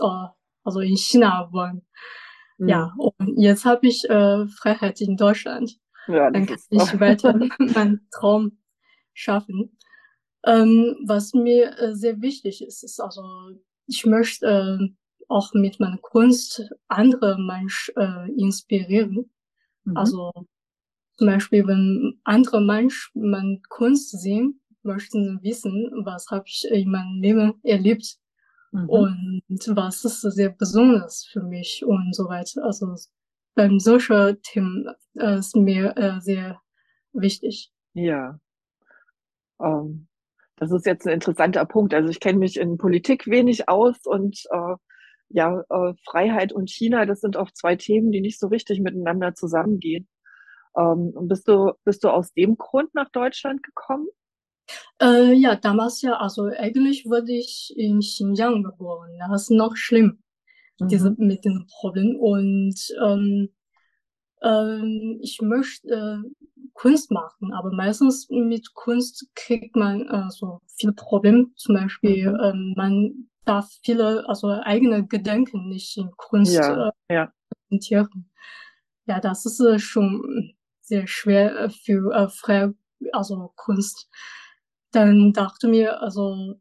äh, 0.00 0.26
also 0.64 0.80
in 0.80 0.96
China 0.96 1.48
wohne. 1.52 1.82
Mhm. 2.58 2.68
Ja, 2.68 2.94
und 2.98 3.38
jetzt 3.38 3.64
habe 3.64 3.86
ich 3.86 4.08
äh, 4.08 4.46
Freiheit 4.48 5.00
in 5.00 5.16
Deutschland. 5.16 5.78
Ja, 6.06 6.30
Dann 6.30 6.46
kann 6.46 6.58
ich 6.70 7.00
weiter 7.00 7.34
meinen 7.58 8.08
Traum 8.10 8.58
schaffen. 9.14 9.76
Ähm, 10.44 10.96
was 11.06 11.34
mir 11.34 11.78
äh, 11.78 11.94
sehr 11.94 12.20
wichtig 12.20 12.62
ist, 12.62 12.82
ist 12.84 13.00
also, 13.00 13.22
ich 13.86 14.04
möchte 14.06 14.46
äh, 14.46 14.88
auch 15.28 15.52
mit 15.54 15.80
meiner 15.80 15.98
Kunst 15.98 16.62
andere 16.88 17.38
Menschen 17.38 17.96
äh, 17.96 18.30
inspirieren. 18.32 19.30
Mhm. 19.84 19.96
Also 19.96 20.32
zum 21.16 21.26
Beispiel, 21.26 21.66
wenn 21.66 22.20
andere 22.24 22.60
Menschen 22.60 23.30
meine 23.30 23.60
Kunst 23.68 24.10
sehen, 24.10 24.60
möchten 24.82 25.24
sie 25.24 25.48
wissen, 25.48 25.90
was 26.04 26.26
habe 26.30 26.44
ich 26.46 26.66
in 26.70 26.90
meinem 26.90 27.20
Leben 27.20 27.54
erlebt 27.62 28.18
Mhm. 28.74 28.88
und 28.88 29.76
was 29.76 30.04
ist 30.04 30.20
sehr 30.22 30.50
besonders 30.50 31.24
für 31.26 31.42
mich 31.42 31.84
und 31.86 32.14
so 32.14 32.28
weiter. 32.28 32.64
Also 32.64 32.96
beim 33.54 33.78
solchen 33.78 34.42
Themen 34.42 34.88
äh, 35.14 35.38
ist 35.38 35.54
mir 35.54 35.96
äh, 35.96 36.20
sehr 36.20 36.60
wichtig. 37.12 37.70
Ja. 37.92 38.40
Ähm, 39.60 40.08
das 40.56 40.72
ist 40.72 40.86
jetzt 40.86 41.06
ein 41.06 41.14
interessanter 41.14 41.64
Punkt. 41.64 41.94
Also 41.94 42.08
ich 42.08 42.18
kenne 42.18 42.40
mich 42.40 42.58
in 42.58 42.76
Politik 42.76 43.28
wenig 43.28 43.68
aus 43.68 44.04
und 44.06 44.42
äh, 44.50 44.74
ja, 45.34 45.62
äh, 45.70 45.94
Freiheit 46.04 46.52
und 46.54 46.70
China, 46.70 47.06
das 47.06 47.20
sind 47.20 47.36
auch 47.36 47.50
zwei 47.52 47.76
Themen, 47.76 48.12
die 48.12 48.22
nicht 48.22 48.40
so 48.40 48.48
richtig 48.48 48.80
miteinander 48.80 49.34
zusammengehen. 49.34 50.08
Ähm, 50.76 51.14
bist 51.28 51.48
du, 51.48 51.72
bist 51.84 52.04
du 52.04 52.10
aus 52.10 52.32
dem 52.34 52.56
Grund 52.58 52.94
nach 52.94 53.10
Deutschland 53.10 53.62
gekommen? 53.64 54.08
Äh, 55.00 55.32
ja, 55.34 55.56
damals 55.56 56.02
ja, 56.02 56.14
also 56.16 56.44
eigentlich 56.44 57.06
wurde 57.06 57.32
ich 57.32 57.72
in 57.76 58.00
Xinjiang 58.00 58.62
geboren. 58.62 59.10
Das 59.28 59.42
ist 59.44 59.50
noch 59.50 59.76
schlimm, 59.76 60.18
diese, 60.90 61.10
Mhm. 61.10 61.16
mit 61.18 61.44
diesem 61.44 61.66
Problem. 61.68 62.16
Und 62.16 62.76
ähm, 63.04 63.50
ähm, 64.42 65.18
ich 65.22 65.40
möchte 65.42 65.88
äh, 66.24 66.30
Kunst 66.74 67.10
machen, 67.10 67.52
aber 67.54 67.72
meistens 67.72 68.28
mit 68.30 68.74
Kunst 68.74 69.28
kriegt 69.34 69.76
man 69.76 70.02
äh, 70.08 70.30
so 70.30 70.60
viele 70.78 70.92
Probleme. 70.92 71.48
Zum 71.56 71.74
Beispiel, 71.76 72.32
Mhm. 72.32 72.40
ähm, 72.42 72.74
man 72.76 73.28
darf 73.44 73.70
viele, 73.84 74.28
also 74.28 74.48
eigene 74.48 75.06
Gedanken 75.06 75.68
nicht 75.68 75.96
in 75.96 76.10
Kunst 76.16 76.54
Ja, 76.54 76.88
äh, 77.08 77.14
ja, 77.14 77.32
präsentieren. 77.68 78.30
Ja, 79.06 79.20
das 79.20 79.46
ist 79.46 79.60
äh, 79.60 79.78
schon 79.78 80.54
sehr 80.80 81.06
schwer 81.06 81.56
äh, 81.58 81.70
für 81.70 82.12
äh, 82.14 82.28
freie, 82.28 82.74
also 83.12 83.52
Kunst. 83.56 84.08
Dann 84.92 85.32
dachte 85.32 85.68
mir, 85.68 86.00
also 86.02 86.54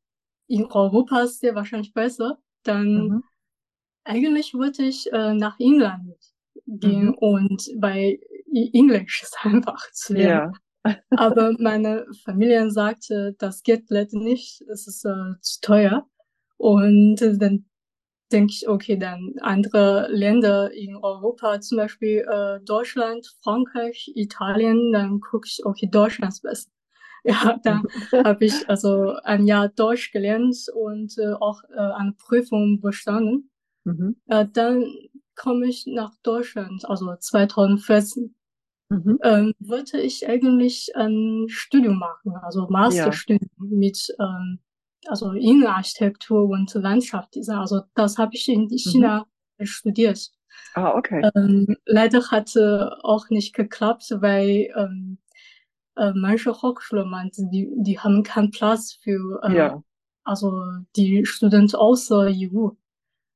in 0.48 0.65
Europa 0.65 1.22
ist 1.22 1.43
der 1.43 1.56
wahrscheinlich 1.56 1.93
besser. 1.93 2.39
Dann 2.63 3.08
mhm. 3.08 3.24
eigentlich 4.04 4.54
wollte 4.54 4.84
ich 4.84 5.12
äh, 5.13 5.34
nach 5.34 5.60
England 5.60 6.15
gehen 6.67 7.10
Mhm. 7.10 7.13
und 7.15 7.69
bei 7.80 8.19
Englisch 8.74 9.24
ist 9.24 9.38
einfach 9.43 9.91
zu 9.91 10.13
lernen. 10.13 10.54
Ja, 10.86 10.98
Aber 11.15 11.54
meine 11.60 12.06
Familie 12.26 12.69
sagte, 12.72 13.36
das 13.39 13.63
geht 13.63 13.89
leider 13.89 14.17
nicht, 14.19 14.62
es 14.63 14.88
ist 14.88 15.06
äh, 15.06 15.39
zu 15.41 15.62
teuer. 15.62 16.08
Und 16.63 17.21
äh, 17.21 17.38
dann 17.38 17.65
denke 18.32 18.54
ich, 18.54 18.69
okay, 18.69 18.95
dann 18.95 19.36
andere 19.41 20.08
Länder 20.10 20.71
in 20.71 20.95
Europa, 20.95 21.60
zum 21.60 21.78
Beispiel 21.78 22.19
äh, 22.19 22.62
Deutschland, 22.63 23.28
Frankreich, 23.43 24.13
Italien, 24.15 24.93
dann 24.93 25.19
gucke 25.19 25.45
ich, 25.45 25.65
okay, 25.65 25.89
Deutschland 25.91 26.32
ist 26.32 26.41
besser. 26.41 26.69
Ja, 27.26 27.58
da 27.63 27.82
habe 28.26 28.45
ich 28.45 28.69
also 28.69 29.13
ein 29.23 29.45
Jahr 29.45 29.69
Deutsch 29.69 30.12
gelernt 30.12 30.58
und 30.73 31.17
äh, 31.17 31.34
auch 31.34 31.63
äh, 31.69 31.80
eine 31.80 32.13
Prüfung 32.13 32.80
bestanden. 32.82 33.49
mhm. 33.84 34.15
Äh, 34.28 34.45
dann 34.52 34.86
komme 35.36 35.67
ich 35.67 35.86
nach 35.86 36.12
Deutschland, 36.23 36.84
also 36.89 37.13
2014. 37.13 38.36
Mhm. 38.89 39.19
Ähm, 39.21 39.54
wollte 39.60 39.99
ich 39.99 40.28
eigentlich 40.28 40.95
ein 40.95 41.45
Studium 41.47 41.97
machen, 41.97 42.36
also 42.41 42.62
Ja, 42.62 42.67
Masterstudium 42.69 43.49
mit 43.58 44.13
ähm, 44.19 44.60
also 45.08 45.32
Innenarchitektur 45.32 46.50
und 46.50 46.74
Landschaftsdesign. 46.74 47.58
Also 47.58 47.82
das 47.96 48.18
habe 48.18 48.32
ich 48.34 48.48
in 48.48 48.63
mhm. 48.63 48.78
China 48.78 49.26
studiert. 49.62 50.32
Ah, 50.76 50.96
okay. 50.96 51.30
Ähm, 51.36 51.76
leider 51.86 52.30
hatte 52.32 52.98
auch 53.04 53.30
nicht 53.30 53.54
geklappt, 53.54 54.08
weil 54.20 54.70
ähm, 54.76 55.18
äh, 55.96 56.12
manche 56.16 56.54
Hochschulen 56.54 57.10
meinten, 57.10 57.50
die, 57.52 57.70
die 57.78 58.00
haben 58.00 58.24
keinen 58.24 58.52
Platz 58.52 59.00
für 59.02 59.42
äh, 59.44 59.56
Ja, 59.56 59.84
also 60.24 60.63
die 60.96 61.26
Studenten 61.26 61.76
außer 61.76 62.28
EU. 62.30 62.70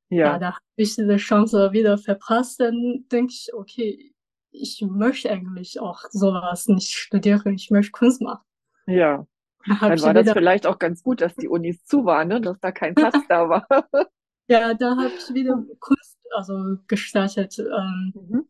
Ja, 0.10 0.18
ja, 0.26 0.40
da 0.40 0.48
habe 0.48 0.62
ich 0.78 0.96
diese 0.96 1.18
Chance 1.18 1.72
wieder 1.74 1.98
verpasst. 1.98 2.60
Dann 2.60 3.06
denke 3.12 3.34
ich, 3.34 3.54
okay, 3.54 4.14
ich 4.52 4.84
möchte 4.90 5.30
eigentlich 5.30 5.80
auch 5.80 6.02
sowas 6.12 6.68
nicht 6.68 6.94
studieren. 6.94 7.54
Ich 7.56 7.70
möchte 7.72 7.92
Kunst 7.92 8.22
machen. 8.22 8.44
ja. 8.88 9.26
Da 9.68 9.82
habe 9.82 9.96
Dann 9.96 10.02
war 10.02 10.14
das 10.14 10.24
wieder, 10.26 10.34
vielleicht 10.34 10.66
auch 10.68 10.80
ganz 10.80 11.04
gut, 11.04 11.22
dass 11.22 11.36
die 11.36 11.48
Unis 11.48 11.84
zu 11.86 12.06
waren, 12.06 12.30
ne? 12.30 12.42
Dass 12.42 12.60
da 12.60 12.72
kein 12.72 12.96
Platz 12.96 13.16
da 13.28 13.50
war. 13.50 13.68
ja, 14.50 14.74
da 14.74 14.96
habe 14.98 15.14
ich 15.18 15.34
wieder 15.34 15.64
Kunst 15.80 16.18
also 16.36 16.78
gestartet. 16.88 17.58
Ähm, 17.60 18.14
Mhm. 18.16 18.48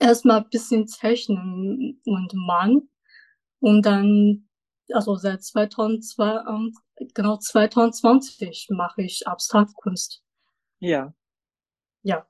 erstmal 0.00 0.38
ein 0.42 0.50
bisschen 0.50 0.86
zeichnen 0.88 2.00
und 2.04 2.34
malen 2.34 2.90
und 3.60 3.86
dann, 3.86 4.48
also 4.92 5.16
seit 5.16 5.42
2002, 5.44 6.44
ähm, 6.48 6.74
genau 7.14 7.38
2020 7.38 8.68
mache 8.70 9.02
ich 9.02 9.26
Abstraktkunst. 9.28 10.22
Ja, 10.80 11.14
Ja. 12.02 12.26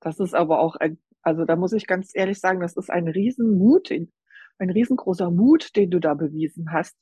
das 0.00 0.20
ist 0.20 0.34
aber 0.34 0.60
auch 0.60 0.76
ein, 0.76 0.98
also 1.22 1.44
da 1.44 1.56
muss 1.56 1.72
ich 1.72 1.86
ganz 1.86 2.10
ehrlich 2.14 2.38
sagen, 2.40 2.60
das 2.60 2.76
ist 2.76 2.90
ein 2.90 3.08
Riesenmut, 3.08 3.90
den- 3.90 4.12
ein 4.58 4.70
riesengroßer 4.70 5.30
Mut, 5.30 5.74
den 5.76 5.90
du 5.90 5.98
da 6.00 6.14
bewiesen 6.14 6.72
hast. 6.72 6.96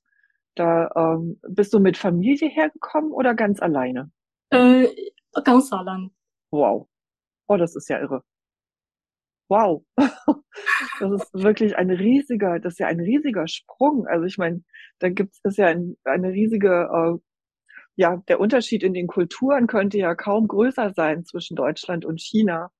Da 0.54 0.90
ähm, 0.96 1.40
bist 1.48 1.74
du 1.74 1.80
mit 1.80 1.96
Familie 1.96 2.48
hergekommen 2.48 3.12
oder 3.12 3.34
ganz 3.34 3.60
alleine? 3.60 4.10
Äh, 4.50 4.88
ganz 5.44 5.72
allein. 5.72 6.10
Wow. 6.50 6.88
Oh, 7.48 7.56
das 7.56 7.74
ist 7.76 7.88
ja 7.88 8.00
irre. 8.00 8.22
Wow. 9.48 9.84
Das 11.00 11.10
ist 11.10 11.34
wirklich 11.34 11.76
ein 11.76 11.90
riesiger, 11.90 12.60
das 12.60 12.74
ist 12.74 12.78
ja 12.78 12.86
ein 12.86 13.00
riesiger 13.00 13.48
Sprung. 13.48 14.06
Also 14.06 14.24
ich 14.24 14.38
meine, 14.38 14.62
da 15.00 15.08
gibt 15.08 15.34
es 15.42 15.56
ja 15.56 15.66
ein, 15.66 15.96
eine 16.04 16.30
riesige, 16.30 16.88
äh, 16.92 17.18
ja, 17.96 18.22
der 18.28 18.40
Unterschied 18.40 18.82
in 18.84 18.94
den 18.94 19.08
Kulturen 19.08 19.66
könnte 19.66 19.98
ja 19.98 20.14
kaum 20.14 20.46
größer 20.48 20.92
sein 20.94 21.24
zwischen 21.24 21.56
Deutschland 21.56 22.04
und 22.04 22.20
China. 22.20 22.70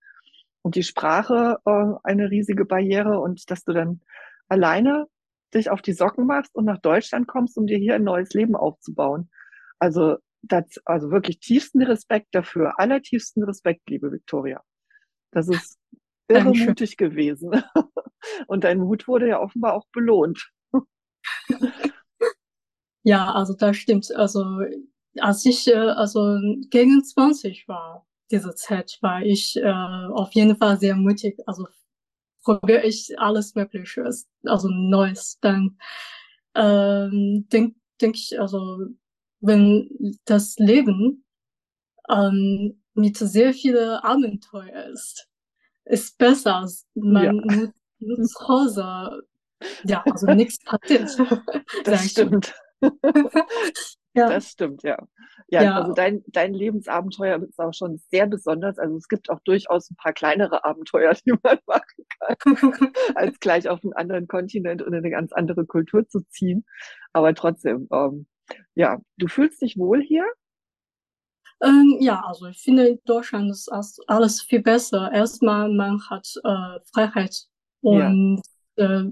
und 0.63 0.77
die 0.77 0.83
Sprache 0.85 1.59
äh, 1.67 1.95
eine 2.05 2.31
riesige 2.31 2.65
Barriere 2.65 3.21
und 3.21 3.51
dass 3.51 3.65
du 3.65 3.73
dann 3.73 4.01
alleine 4.49 5.07
dich 5.55 5.71
auf 5.71 5.83
die 5.83 5.93
Socken 5.93 6.27
machst 6.27 6.55
und 6.55 6.65
nach 6.65 6.81
Deutschland 6.81 7.29
kommst, 7.29 7.57
um 7.57 7.67
dir 7.67 7.79
hier 7.79 7.95
ein 7.95 8.05
neues 8.05 8.33
Leben 8.33 8.57
aufzubauen. 8.57 9.31
Also, 9.79 10.17
das, 10.43 10.65
also 10.85 11.11
wirklich 11.11 11.39
tiefsten 11.39 11.83
Respekt 11.83 12.29
dafür, 12.33 12.79
allertiefsten 12.79 13.45
Respekt, 13.45 13.89
liebe 13.89 14.13
Victoria. 14.13 14.63
Das 15.33 15.49
ist 15.49 15.79
irre 16.29 16.45
Dankeschön. 16.45 16.69
mutig 16.69 16.97
gewesen. 16.97 17.53
Und 18.47 18.65
dein 18.65 18.79
Mut 18.79 19.07
wurde 19.07 19.29
ja 19.29 19.41
offenbar 19.41 19.75
auch 19.75 19.87
belohnt. 19.93 20.51
Ja, 23.05 23.33
also 23.33 23.55
das 23.55 23.77
stimmt. 23.77 24.11
Also 24.15 24.45
als 25.21 25.45
ich 25.45 25.69
äh, 25.69 25.75
also 25.75 26.39
gegen 26.71 27.05
20 27.05 27.69
war, 27.69 28.07
diese 28.31 28.55
Zeit, 28.55 28.99
war 29.03 29.23
ich 29.23 29.57
äh, 29.57 29.71
auf 29.71 30.33
jeden 30.33 30.57
Fall 30.57 30.79
sehr 30.81 30.97
mutig. 30.97 31.39
Also 31.47 31.67
probiere 32.45 32.85
ich 32.85 33.19
alles 33.19 33.55
Mögliche, 33.55 34.09
also 34.45 34.69
Neues. 34.69 35.39
Dann 35.41 35.79
ähm, 36.55 37.47
denke 37.53 37.77
denk 38.01 38.17
ich, 38.17 38.39
also 38.41 38.87
wenn 39.41 40.19
das 40.25 40.57
Leben 40.59 41.25
ähm, 42.09 42.81
mit 42.95 43.17
sehr 43.17 43.53
vielen 43.53 43.99
Abenteuer 43.99 44.87
ist, 44.93 45.29
ist 45.85 46.17
besser, 46.19 46.57
als 46.57 46.87
man 46.95 47.25
Ja. 47.25 47.33
nur, 47.33 47.73
zu 48.27 48.49
Hause, 48.49 49.23
ja, 49.85 50.03
also 50.05 50.27
nichts 50.27 50.59
passiert. 50.65 51.11
Das 51.85 52.11
stimmt. 52.11 52.55
Ja. 54.17 54.29
Das 54.29 54.51
stimmt, 54.51 54.83
ja. 54.85 54.97
Ja, 55.49 55.63
Ja. 55.63 55.81
also 55.81 55.93
dein, 55.93 56.23
dein 56.29 56.55
Lebensabenteuer 56.55 57.43
ist 57.43 57.59
auch 57.59 57.75
schon 57.75 57.99
sehr 58.11 58.27
besonders. 58.27 58.79
Also 58.79 58.97
es 58.97 59.09
gibt 59.09 59.29
auch 59.31 59.41
durchaus 59.41 59.91
ein 59.91 59.97
paar 59.97 60.13
kleinere 60.13 60.65
Abenteuer, 60.65 61.15
die 61.27 61.33
man 61.43 61.59
machen 61.67 62.07
kann, 62.21 62.37
als 63.17 63.41
gleich 63.41 63.69
auf 63.69 63.83
einen 63.83 63.93
anderen 63.95 64.29
Kontinent 64.29 64.83
und 64.83 64.89
in 64.93 64.99
eine 65.01 65.11
ganz 65.11 65.33
andere 65.33 65.67
Kultur 65.67 66.07
zu 66.09 66.21
ziehen. 66.29 66.65
Aber 67.13 67.35
trotzdem, 67.35 67.89
ähm, 67.93 68.27
ja, 68.75 69.01
du 69.17 69.27
fühlst 69.27 69.63
dich 69.63 69.77
wohl 69.79 70.01
hier? 70.03 70.25
Ähm, 71.63 71.97
ja, 72.01 72.21
also 72.27 72.47
ich 72.47 72.59
finde, 72.63 72.89
in 72.89 72.99
Deutschland 73.05 73.51
ist 73.51 73.71
alles 74.07 74.43
viel 74.43 74.61
besser. 74.63 75.11
Erstmal, 75.13 75.73
man 75.73 76.01
hat 76.11 76.29
äh, 76.45 76.81
Freiheit 76.93 77.47
Ja. 77.83 78.09
und 78.09 78.43
äh, 78.77 79.05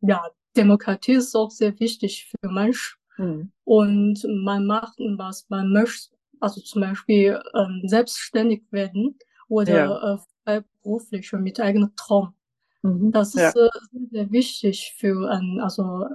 ja, 0.00 0.26
Demokratie 0.56 1.12
ist 1.12 1.34
auch 1.36 1.50
sehr 1.50 1.78
wichtig 1.78 2.30
für 2.30 2.50
Mensch 2.50 2.96
Hm. 3.20 3.52
und 3.64 4.26
man 4.28 4.66
macht, 4.66 4.98
was 4.98 5.46
man 5.48 5.72
möchte. 5.72 6.16
Also 6.40 6.60
zum 6.62 6.80
Beispiel 6.80 7.40
ähm, 7.54 7.82
selbstständig 7.84 8.62
werden 8.70 9.18
oder 9.48 10.18
äh, 10.18 10.18
freiberuflich 10.44 11.32
und 11.34 11.42
mit 11.42 11.60
eigenem 11.60 11.94
Traum. 11.96 12.34
Mhm. 12.82 13.12
Das 13.12 13.34
Ja. 13.34 13.48
ist 13.48 13.56
äh, 13.56 13.68
sehr 14.10 14.30
wichtig 14.32 14.94
für 14.98 15.30
einen, 15.30 15.60
also 15.60 16.06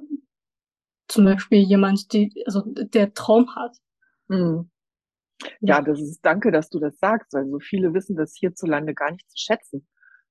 zum 1.08 1.26
Beispiel 1.26 1.60
jemand, 1.60 2.12
die, 2.14 2.44
also 2.46 2.64
der 2.66 3.14
Traum 3.14 3.56
hat. 3.56 3.78
Hm. 4.30 4.70
Ja, 5.62 5.82
das 5.82 6.00
ist, 6.00 6.22
danke, 6.26 6.52
dass 6.52 6.70
du 6.70 6.80
das 6.80 6.98
sagst, 6.98 7.34
weil 7.34 7.48
so 7.50 7.60
viele 7.60 7.94
wissen 7.94 8.16
das 8.16 8.36
hierzulande 8.36 8.94
gar 8.94 9.12
nicht 9.12 9.30
zu 9.30 9.38
schätzen, 9.38 9.88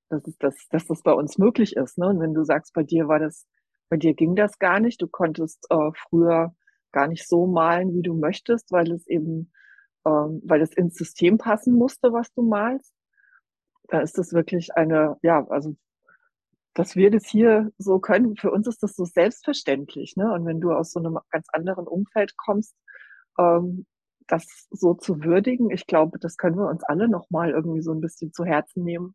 dass 0.08 0.26
es 0.26 0.36
das, 0.38 0.54
dass 0.70 0.86
das 0.86 1.02
bei 1.02 1.12
uns 1.12 1.38
möglich 1.38 1.76
ist, 1.76 1.98
ne? 1.98 2.08
Und 2.08 2.20
wenn 2.20 2.34
du 2.34 2.44
sagst, 2.44 2.72
bei 2.74 2.82
dir 2.82 3.06
war 3.06 3.18
das, 3.20 3.46
bei 3.88 3.96
dir 3.96 4.14
ging 4.14 4.34
das 4.34 4.58
gar 4.58 4.80
nicht, 4.80 5.00
du 5.00 5.06
konntest 5.06 5.66
äh, 5.70 5.90
früher 6.08 6.54
gar 6.94 7.08
nicht 7.08 7.28
so 7.28 7.46
malen, 7.48 7.94
wie 7.94 8.02
du 8.02 8.14
möchtest, 8.14 8.72
weil 8.72 8.92
es 8.92 9.06
eben, 9.08 9.52
ähm, 10.06 10.42
weil 10.44 10.62
es 10.62 10.74
ins 10.74 10.96
System 10.96 11.38
passen 11.38 11.74
musste, 11.74 12.12
was 12.14 12.32
du 12.34 12.42
malst, 12.42 12.94
da 13.88 14.00
ist 14.00 14.18
das 14.18 14.32
wirklich 14.32 14.76
eine, 14.76 15.16
ja, 15.22 15.46
also 15.48 15.76
dass 16.74 16.96
wir 16.96 17.10
das 17.10 17.26
hier 17.26 17.72
so 17.78 18.00
können, 18.00 18.36
für 18.36 18.50
uns 18.50 18.66
ist 18.66 18.82
das 18.82 18.96
so 18.96 19.04
selbstverständlich, 19.04 20.16
ne? 20.16 20.32
Und 20.32 20.44
wenn 20.44 20.60
du 20.60 20.72
aus 20.72 20.90
so 20.92 20.98
einem 21.00 21.18
ganz 21.30 21.46
anderen 21.52 21.86
Umfeld 21.86 22.36
kommst, 22.36 22.74
ähm, 23.38 23.86
das 24.26 24.46
so 24.70 24.94
zu 24.94 25.22
würdigen, 25.22 25.70
ich 25.70 25.86
glaube, 25.86 26.18
das 26.18 26.36
können 26.36 26.56
wir 26.56 26.68
uns 26.68 26.82
alle 26.84 27.08
nochmal 27.08 27.50
irgendwie 27.50 27.82
so 27.82 27.92
ein 27.92 28.00
bisschen 28.00 28.32
zu 28.32 28.44
Herzen 28.44 28.82
nehmen, 28.84 29.14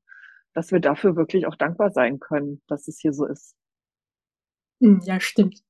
dass 0.53 0.71
wir 0.71 0.79
dafür 0.79 1.15
wirklich 1.17 1.47
auch 1.47 1.55
dankbar 1.55 1.91
sein 1.91 2.19
können, 2.19 2.61
dass 2.67 2.87
es 2.87 2.99
hier 2.99 3.13
so 3.13 3.25
ist. 3.25 3.55
Hm, 4.81 4.99
Ja, 5.05 5.19
stimmt. 5.21 5.63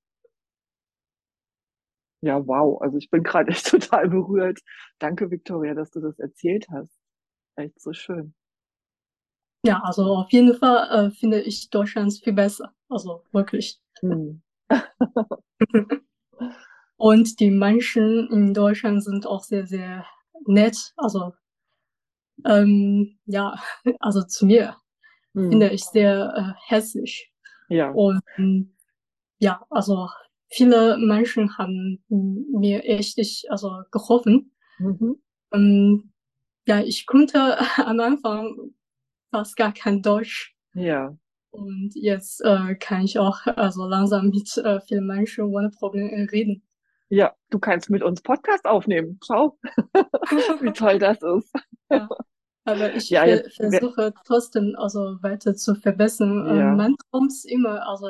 Ja, 2.22 2.46
wow. 2.46 2.82
Also 2.82 2.98
ich 2.98 3.10
bin 3.10 3.24
gerade 3.24 3.52
echt 3.52 3.68
total 3.70 4.10
berührt. 4.10 4.60
Danke, 5.00 5.32
Victoria, 5.32 5.74
dass 5.74 5.92
du 5.92 6.00
das 6.02 6.20
erzählt 6.20 6.68
hast. 6.72 6.92
Echt 7.56 7.80
so 7.82 7.94
schön. 7.94 8.34
Ja, 9.66 9.82
also 9.84 10.04
auf 10.16 10.32
jeden 10.32 10.56
Fall 10.56 11.08
äh, 11.08 11.12
finde 11.12 11.42
ich 11.42 11.70
Deutschland 11.70 12.14
viel 12.24 12.34
besser. 12.34 12.74
Also 12.90 13.24
wirklich. 13.32 13.80
Hm. 14.00 14.42
Und 16.98 17.40
die 17.40 17.52
Menschen 17.52 18.30
in 18.32 18.54
Deutschland 18.54 19.04
sind 19.04 19.26
auch 19.26 19.44
sehr, 19.44 19.66
sehr 19.68 20.06
nett. 20.46 20.94
Also 20.98 21.34
ähm, 22.46 23.18
ja, 23.26 23.56
also 24.00 24.24
zu 24.24 24.46
mir 24.46 24.76
Hm. 25.36 25.52
finde 25.52 25.70
ich 25.70 25.84
sehr 25.86 26.34
äh, 26.36 26.60
herzlich. 26.68 27.32
Ja. 27.70 27.92
Und 27.92 28.22
ja, 29.40 29.64
also 29.70 30.10
viele 30.50 30.98
Menschen 30.98 31.58
haben 31.58 32.04
mir 32.10 32.84
echt 32.84 33.18
also 33.50 33.82
geholfen. 33.92 34.52
Mhm. 34.80 35.22
Ähm, 35.52 36.12
ja, 36.68 36.82
ich 36.82 37.06
konnte 37.06 37.58
am 37.86 38.00
Anfang 38.00 38.74
fast 39.32 39.56
gar 39.58 39.74
kein 39.74 40.02
Deutsch. 40.02 40.56
Ja. 40.74 41.16
Und 41.52 41.92
jetzt 41.96 42.42
äh, 42.46 42.76
kann 42.76 43.04
ich 43.06 43.18
auch 43.18 43.40
also 43.46 43.86
langsam 43.88 44.30
mit 44.30 44.56
äh, 44.58 44.80
vielen 44.82 45.08
Menschen 45.08 45.46
ohne 45.46 45.70
Probleme 45.72 46.32
reden. 46.32 46.64
Ja, 47.10 47.34
du 47.50 47.58
kannst 47.58 47.90
mit 47.90 48.04
uns 48.04 48.22
Podcast 48.22 48.66
aufnehmen. 48.66 49.20
Schau, 49.26 49.58
wie 50.62 50.72
toll 50.74 51.00
das 51.00 51.22
ist. 51.22 51.54
Ja. 51.92 52.08
Aber 52.66 52.94
ich 52.94 53.10
Ja, 53.10 53.26
jetzt- 53.26 53.56
versuche 53.56 54.14
trotzdem 54.28 54.76
also 54.78 55.18
weiter 55.24 55.56
zu 55.56 55.74
verbessern. 55.74 56.46
Ja. 56.46 56.70
Ähm, 56.70 56.78
mein 56.78 56.96
Traum 57.10 57.26
ist 57.26 57.46
immer, 57.50 57.88
also 57.88 58.06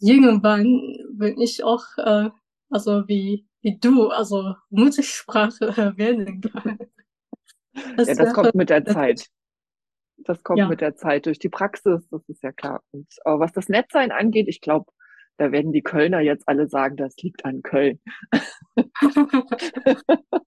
irgendwann, 0.00 0.96
wenn 1.14 1.40
ich 1.40 1.62
auch 1.64 1.84
äh, 1.98 2.30
also 2.70 3.06
wie 3.08 3.46
wie 3.62 3.78
du, 3.78 4.08
also 4.08 4.54
Muttersprache 4.70 5.96
werden 5.98 6.40
kann. 6.52 6.78
Ja, 7.74 8.14
das 8.14 8.32
kommt 8.34 8.54
mit 8.54 8.70
der 8.70 8.84
Zeit. 8.84 9.26
Das 10.18 10.42
kommt 10.42 10.58
Ja. 10.58 10.68
mit 10.68 10.80
der 10.80 10.96
Zeit 10.96 11.26
durch 11.26 11.38
die 11.38 11.48
Praxis, 11.48 12.08
das 12.10 12.28
ist 12.28 12.42
ja 12.42 12.52
klar. 12.52 12.82
Und 12.90 13.08
äh, 13.24 13.38
was 13.38 13.52
das 13.52 13.68
Netzsein 13.68 14.12
angeht, 14.12 14.48
ich 14.48 14.60
glaube, 14.60 14.90
da 15.38 15.52
werden 15.52 15.72
die 15.72 15.82
Kölner 15.82 16.20
jetzt 16.20 16.48
alle 16.48 16.68
sagen, 16.68 16.96
das 16.96 17.16
liegt 17.18 17.44
an 17.44 17.62
Köln. 17.62 18.00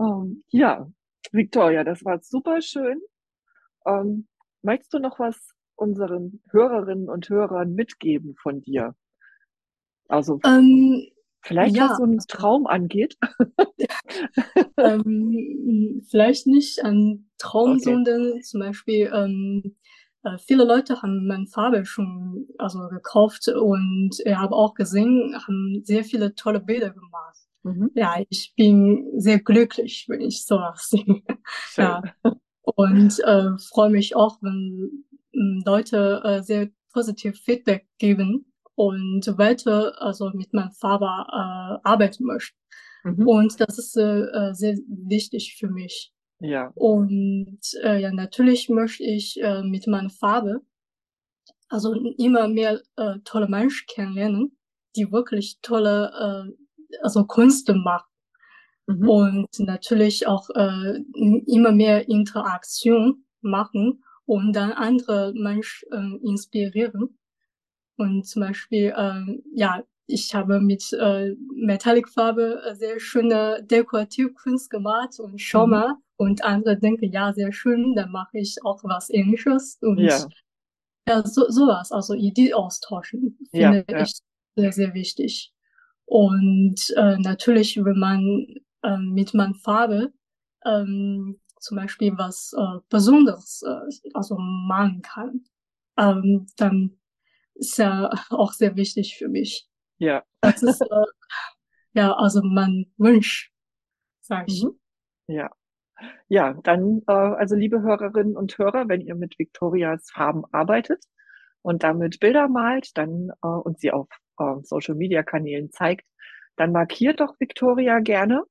Ähm, 0.00 0.44
ja, 0.48 0.90
Victoria, 1.32 1.84
das 1.84 2.04
war 2.04 2.20
super 2.22 2.62
schön. 2.62 3.00
Ähm, 3.86 4.28
möchtest 4.62 4.94
du 4.94 4.98
noch 4.98 5.18
was 5.18 5.36
unseren 5.80 6.42
Hörerinnen 6.50 7.08
und 7.08 7.28
Hörern 7.28 7.72
mitgeben 7.72 8.36
von 8.36 8.60
dir? 8.60 8.94
Also 10.08 10.40
ähm, 10.44 11.06
vielleicht 11.42 11.76
ja, 11.76 11.90
was 11.90 11.96
so 11.96 12.02
einen 12.04 12.18
Traum 12.18 12.66
angeht. 12.66 13.16
ähm, 14.76 16.02
vielleicht 16.08 16.46
nicht 16.46 16.84
ein 16.84 17.30
Traum, 17.38 17.72
Okay. 17.72 17.80
sondern 17.84 18.42
zum 18.42 18.60
Beispiel 18.60 19.10
ähm, 19.12 19.76
äh, 20.22 20.36
viele 20.38 20.64
Leute 20.64 21.00
haben 21.00 21.26
meine 21.26 21.46
Farbe 21.46 21.86
schon 21.86 22.46
also 22.58 22.88
gekauft 22.88 23.48
und 23.48 24.10
ich 24.22 24.36
habe 24.36 24.54
auch 24.54 24.74
gesehen, 24.74 25.34
haben 25.34 25.80
sehr 25.84 26.04
viele 26.04 26.34
tolle 26.34 26.60
Bilder 26.60 26.90
gemacht. 26.90 27.38
Mhm. 27.62 27.90
Ja, 27.94 28.16
ich 28.28 28.52
bin 28.56 29.06
sehr 29.16 29.38
glücklich, 29.40 30.06
wenn 30.08 30.20
ich 30.20 30.44
sowas 30.44 30.88
sehe. 30.90 31.22
Schön. 31.68 31.84
Ja. 31.84 32.02
Und 32.62 33.18
äh, 33.20 33.58
freue 33.70 33.90
mich 33.90 34.16
auch, 34.16 34.38
wenn 34.42 35.04
Leute 35.64 36.20
äh, 36.24 36.42
sehr 36.42 36.70
positiv 36.92 37.40
Feedback 37.40 37.86
geben 37.98 38.52
und 38.74 39.26
weiter 39.38 40.00
also 40.00 40.30
mit 40.34 40.52
meiner 40.52 40.72
Farbe 40.72 41.06
äh, 41.06 41.88
arbeiten 41.88 42.24
möchten. 42.24 42.56
Mhm. 43.04 43.26
Und 43.26 43.60
das 43.60 43.78
ist 43.78 43.96
äh, 43.96 44.20
äh, 44.20 44.54
sehr 44.54 44.76
wichtig 44.86 45.56
für 45.58 45.68
mich. 45.68 46.12
Ja. 46.40 46.72
Und 46.74 47.60
äh, 47.82 48.00
ja, 48.00 48.12
natürlich 48.12 48.68
möchte 48.68 49.04
ich 49.04 49.40
äh, 49.42 49.62
mit 49.62 49.86
meiner 49.86 50.10
Farbe 50.10 50.62
also 51.68 51.94
immer 52.18 52.48
mehr 52.48 52.80
äh, 52.96 53.18
tolle 53.24 53.48
Menschen 53.48 53.86
kennenlernen, 53.88 54.56
die 54.96 55.12
wirklich 55.12 55.60
tolle 55.62 56.10
äh, 56.50 56.96
also 57.02 57.24
Kunst 57.24 57.68
machen. 57.68 58.08
Mhm. 58.86 59.08
Und 59.08 59.60
natürlich 59.60 60.26
auch 60.26 60.48
äh, 60.50 61.00
immer 61.46 61.72
mehr 61.72 62.08
Interaktion 62.08 63.24
machen 63.40 64.02
und 64.30 64.52
dann 64.54 64.72
andere 64.72 65.32
Menschen 65.34 65.88
äh, 65.92 66.26
inspirieren. 66.28 67.18
Und 67.96 68.26
zum 68.26 68.42
Beispiel, 68.42 68.94
ähm, 68.96 69.42
ja, 69.54 69.82
ich 70.06 70.34
habe 70.34 70.60
mit 70.60 70.92
äh, 70.92 71.34
Metallicfarbe 71.54 72.62
äh, 72.64 72.74
sehr 72.76 73.00
schöne 73.00 73.62
Dekorativkunst 73.64 74.70
gemacht 74.70 75.20
und 75.20 75.40
schau 75.40 75.66
Mhm. 75.66 75.70
mal. 75.70 75.94
Und 76.16 76.44
andere 76.44 76.78
denken, 76.78 77.12
ja, 77.12 77.32
sehr 77.32 77.52
schön, 77.52 77.94
dann 77.96 78.12
mache 78.12 78.38
ich 78.38 78.56
auch 78.64 78.84
was 78.84 79.10
Ähnliches. 79.10 79.78
Und 79.82 79.98
Ja. 80.00 80.28
ja, 81.08 81.22
so, 81.26 81.48
sowas, 81.50 81.92
also 81.92 82.14
Idee 82.14 82.54
austauschen, 82.54 83.38
Ja, 83.52 83.72
finde 83.72 83.84
ja. 83.88 84.04
ich 84.04 84.12
sehr, 84.56 84.72
sehr 84.72 84.94
wichtig. 84.94 85.52
Und 86.06 86.76
äh, 86.96 87.18
natürlich, 87.18 87.76
wenn 87.84 87.98
man 87.98 88.46
ähm, 88.84 89.12
mit 89.14 89.34
man 89.34 89.54
Farbe 89.54 90.12
ähm, 90.64 91.40
zum 91.60 91.76
Beispiel 91.76 92.16
was 92.16 92.52
äh, 92.56 92.80
Besonderes 92.88 93.62
äh, 93.66 94.10
also 94.14 94.36
malen 94.38 95.02
kann, 95.02 95.44
ähm, 95.98 96.46
dann 96.56 96.98
ist 97.54 97.78
ja 97.78 98.10
auch 98.30 98.52
sehr 98.52 98.76
wichtig 98.76 99.16
für 99.18 99.28
mich. 99.28 99.68
Ja. 99.98 100.24
Das 100.40 100.62
ist 100.62 100.80
äh, 100.80 101.04
ja 101.92 102.12
also 102.12 102.42
mein 102.42 102.92
Wunsch, 102.96 103.52
sag 104.20 104.48
ich. 104.48 104.64
Mhm. 104.64 104.78
Ja. 105.28 105.50
Ja, 106.28 106.54
dann, 106.62 107.02
äh, 107.06 107.12
also 107.12 107.56
liebe 107.56 107.82
Hörerinnen 107.82 108.36
und 108.36 108.56
Hörer, 108.56 108.88
wenn 108.88 109.02
ihr 109.02 109.14
mit 109.14 109.38
Victorias 109.38 110.10
Farben 110.10 110.44
arbeitet 110.50 111.04
und 111.62 111.82
damit 111.82 112.20
Bilder 112.20 112.48
malt, 112.48 112.96
dann 112.96 113.30
äh, 113.42 113.46
und 113.46 113.80
sie 113.80 113.92
auf 113.92 114.08
äh, 114.38 114.62
Social 114.62 114.94
Media 114.94 115.22
Kanälen 115.22 115.70
zeigt, 115.70 116.06
dann 116.56 116.72
markiert 116.72 117.20
doch 117.20 117.38
Victoria 117.38 118.00
gerne. 118.00 118.44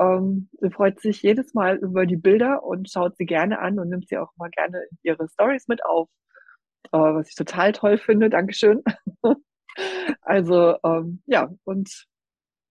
Ähm, 0.00 0.48
sie 0.60 0.70
freut 0.70 1.00
sich 1.00 1.22
jedes 1.22 1.54
Mal 1.54 1.76
über 1.76 2.06
die 2.06 2.16
Bilder 2.16 2.62
und 2.64 2.90
schaut 2.90 3.16
sie 3.16 3.26
gerne 3.26 3.58
an 3.60 3.78
und 3.78 3.88
nimmt 3.90 4.08
sie 4.08 4.18
auch 4.18 4.32
mal 4.36 4.50
gerne 4.50 4.82
in 4.90 4.98
ihre 5.02 5.28
Stories 5.28 5.68
mit 5.68 5.84
auf, 5.84 6.08
äh, 6.92 6.98
was 6.98 7.28
ich 7.30 7.34
total 7.36 7.72
toll 7.72 7.98
finde. 7.98 8.30
Dankeschön. 8.30 8.82
Also 10.22 10.76
ähm, 10.84 11.22
ja, 11.26 11.50
und 11.64 12.06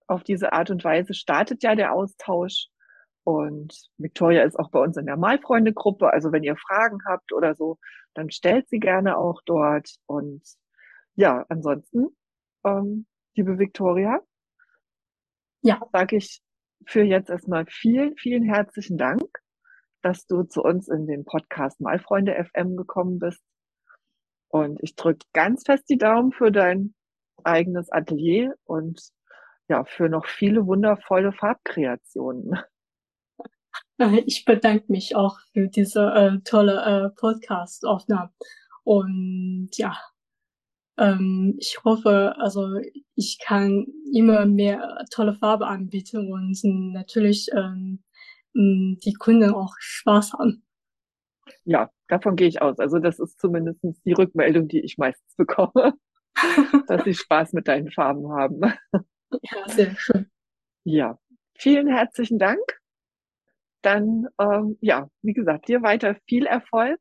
auf 0.07 0.23
diese 0.23 0.53
Art 0.53 0.69
und 0.69 0.83
Weise 0.83 1.13
startet 1.13 1.63
ja 1.63 1.75
der 1.75 1.93
Austausch. 1.93 2.67
Und 3.23 3.73
Victoria 3.97 4.43
ist 4.43 4.57
auch 4.59 4.71
bei 4.71 4.79
uns 4.79 4.97
in 4.97 5.05
der 5.05 5.17
Malfreunde-Gruppe. 5.17 6.11
Also 6.13 6.31
wenn 6.31 6.43
ihr 6.43 6.55
Fragen 6.57 6.99
habt 7.07 7.33
oder 7.33 7.55
so, 7.55 7.77
dann 8.13 8.31
stellt 8.31 8.69
sie 8.69 8.79
gerne 8.79 9.17
auch 9.17 9.41
dort. 9.45 9.89
Und 10.05 10.41
ja, 11.15 11.45
ansonsten, 11.49 12.07
ähm, 12.65 13.05
liebe 13.35 13.59
Victoria, 13.59 14.21
Ja. 15.61 15.81
sage 15.91 16.17
ich 16.17 16.41
für 16.87 17.03
jetzt 17.03 17.29
erstmal 17.29 17.65
vielen, 17.67 18.15
vielen 18.17 18.43
herzlichen 18.43 18.97
Dank, 18.97 19.21
dass 20.01 20.25
du 20.25 20.43
zu 20.43 20.63
uns 20.63 20.87
in 20.87 21.05
den 21.05 21.25
Podcast 21.25 21.81
Malfreunde 21.81 22.33
FM 22.33 22.77
gekommen 22.77 23.19
bist. 23.19 23.43
Und 24.49 24.81
ich 24.81 24.95
drücke 24.95 25.25
ganz 25.33 25.63
fest 25.65 25.89
die 25.89 25.97
Daumen 25.97 26.31
für 26.31 26.51
dein 26.51 26.95
eigenes 27.43 27.91
Atelier 27.91 28.55
und 28.63 29.01
ja, 29.69 29.83
für 29.83 30.07
noch 30.07 30.25
viele 30.25 30.65
wundervolle 30.65 31.31
Farbkreationen. 31.33 32.57
Ich 34.25 34.45
bedanke 34.45 34.91
mich 34.91 35.15
auch 35.15 35.39
für 35.53 35.69
diese 35.69 36.11
äh, 36.13 36.39
tolle 36.43 36.83
äh, 36.83 37.19
Podcast-Aufnahme. 37.19 38.31
Und 38.83 39.69
ja, 39.73 39.97
ähm, 40.97 41.55
ich 41.59 41.79
hoffe, 41.83 42.35
also 42.37 42.79
ich 43.15 43.39
kann 43.39 43.87
immer 44.13 44.45
mehr 44.45 45.05
tolle 45.11 45.33
Farbe 45.35 45.67
anbieten 45.67 46.31
und 46.31 46.59
natürlich 46.93 47.49
ähm, 47.53 48.03
die 48.53 49.13
Kunden 49.13 49.53
auch 49.53 49.75
Spaß 49.79 50.33
haben. 50.33 50.63
Ja, 51.63 51.89
davon 52.07 52.35
gehe 52.35 52.47
ich 52.47 52.61
aus. 52.61 52.79
Also 52.79 52.99
das 52.99 53.19
ist 53.19 53.39
zumindest 53.39 53.79
die 54.05 54.13
Rückmeldung, 54.13 54.67
die 54.67 54.79
ich 54.79 54.97
meistens 54.97 55.35
bekomme, 55.35 55.93
dass 56.87 57.03
sie 57.03 57.13
Spaß 57.13 57.53
mit 57.53 57.67
deinen 57.67 57.91
Farben 57.91 58.31
haben. 58.31 58.61
Ja, 59.41 59.67
sehr 59.69 59.95
schön. 59.97 60.29
Ja, 60.83 61.19
vielen 61.57 61.87
herzlichen 61.87 62.39
Dank. 62.39 62.61
Dann, 63.81 64.27
ähm, 64.39 64.77
ja, 64.81 65.09
wie 65.21 65.33
gesagt, 65.33 65.67
dir 65.67 65.81
weiter 65.81 66.15
viel 66.27 66.45
Erfolg 66.45 66.99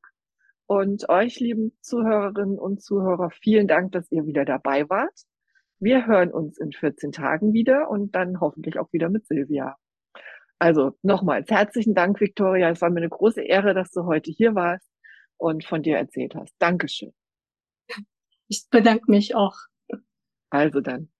und 0.66 1.08
euch, 1.08 1.40
lieben 1.40 1.76
Zuhörerinnen 1.80 2.58
und 2.58 2.82
Zuhörer, 2.82 3.30
vielen 3.30 3.68
Dank, 3.68 3.92
dass 3.92 4.10
ihr 4.10 4.26
wieder 4.26 4.44
dabei 4.44 4.88
wart. 4.88 5.14
Wir 5.78 6.06
hören 6.06 6.32
uns 6.32 6.58
in 6.58 6.72
14 6.72 7.12
Tagen 7.12 7.52
wieder 7.52 7.90
und 7.90 8.14
dann 8.14 8.40
hoffentlich 8.40 8.78
auch 8.78 8.92
wieder 8.92 9.08
mit 9.08 9.26
Silvia. 9.26 9.76
Also 10.58 10.96
nochmals 11.02 11.50
herzlichen 11.50 11.94
Dank, 11.94 12.20
Victoria. 12.20 12.70
Es 12.70 12.80
war 12.80 12.90
mir 12.90 13.00
eine 13.00 13.10
große 13.10 13.42
Ehre, 13.42 13.74
dass 13.74 13.90
du 13.90 14.04
heute 14.04 14.30
hier 14.30 14.54
warst 14.54 14.88
und 15.36 15.64
von 15.64 15.82
dir 15.82 15.98
erzählt 15.98 16.34
hast. 16.34 16.54
Dankeschön. 16.58 17.12
Ich 18.48 18.66
bedanke 18.70 19.10
mich 19.10 19.34
auch. 19.34 19.56
Also 20.50 20.80
dann. 20.80 21.10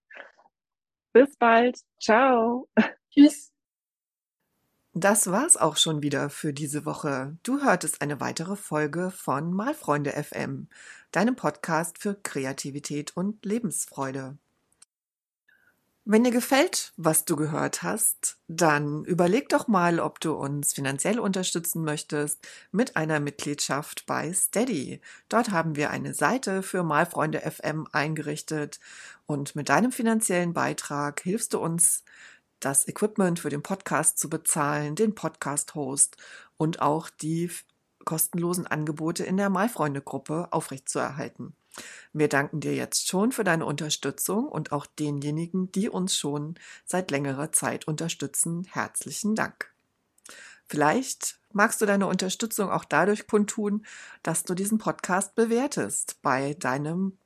Bis 1.13 1.37
bald. 1.37 1.79
Ciao. 1.99 2.67
Tschüss. 3.11 3.56
Das 4.99 5.27
war's 5.27 5.57
auch 5.57 5.77
schon 5.77 6.01
wieder 6.01 6.31
für 6.31 6.53
diese 6.53 6.83
Woche. 6.83 7.37
Du 7.43 7.61
hörtest 7.61 8.01
eine 8.01 8.19
weitere 8.19 8.55
Folge 8.55 9.11
von 9.11 9.53
Malfreunde 9.53 10.11
FM, 10.11 10.69
deinem 11.11 11.35
Podcast 11.35 11.99
für 11.99 12.15
Kreativität 12.15 13.15
und 13.15 13.45
Lebensfreude. 13.45 14.39
Wenn 16.03 16.23
dir 16.23 16.31
gefällt, 16.31 16.93
was 16.97 17.25
du 17.25 17.35
gehört 17.35 17.83
hast, 17.83 18.39
dann 18.47 19.03
überleg 19.03 19.49
doch 19.49 19.67
mal, 19.67 19.99
ob 19.99 20.19
du 20.19 20.33
uns 20.33 20.73
finanziell 20.73 21.19
unterstützen 21.19 21.83
möchtest 21.83 22.47
mit 22.71 22.95
einer 22.95 23.19
Mitgliedschaft 23.19 24.07
bei 24.07 24.33
Steady. 24.33 24.99
Dort 25.29 25.51
haben 25.51 25.75
wir 25.75 25.91
eine 25.91 26.15
Seite 26.15 26.63
für 26.63 26.81
Malfreunde 26.81 27.41
FM 27.41 27.87
eingerichtet 27.91 28.79
und 29.27 29.55
mit 29.55 29.69
deinem 29.69 29.91
finanziellen 29.91 30.53
Beitrag 30.53 31.21
hilfst 31.21 31.53
du 31.53 31.59
uns, 31.59 32.03
das 32.59 32.87
Equipment 32.87 33.39
für 33.39 33.49
den 33.49 33.63
Podcast 33.63 34.17
zu 34.17 34.29
bezahlen, 34.29 34.95
den 34.95 35.15
Podcast-Host 35.15 36.17
und 36.57 36.81
auch 36.81 37.09
die 37.09 37.49
kostenlosen 38.05 38.67
Angebote 38.67 39.23
in 39.23 39.37
der 39.37 39.49
Malfreunde-Gruppe 39.49 40.47
aufrechtzuerhalten. 40.51 41.55
Wir 42.13 42.27
danken 42.27 42.59
dir 42.59 42.73
jetzt 42.73 43.07
schon 43.07 43.31
für 43.31 43.43
deine 43.43 43.65
Unterstützung 43.65 44.47
und 44.47 44.71
auch 44.71 44.85
denjenigen, 44.85 45.71
die 45.71 45.89
uns 45.89 46.17
schon 46.17 46.55
seit 46.85 47.11
längerer 47.11 47.51
Zeit 47.51 47.87
unterstützen. 47.87 48.65
Herzlichen 48.65 49.35
Dank. 49.35 49.71
Vielleicht 50.67 51.39
magst 51.53 51.79
du 51.81 51.85
deine 51.85 52.07
Unterstützung 52.07 52.69
auch 52.69 52.85
dadurch 52.85 53.27
kundtun, 53.27 53.85
dass 54.23 54.43
du 54.43 54.53
diesen 54.53 54.79
Podcast 54.79 55.35
bewertest 55.35 56.17
bei 56.21 56.55
deinem 56.55 57.17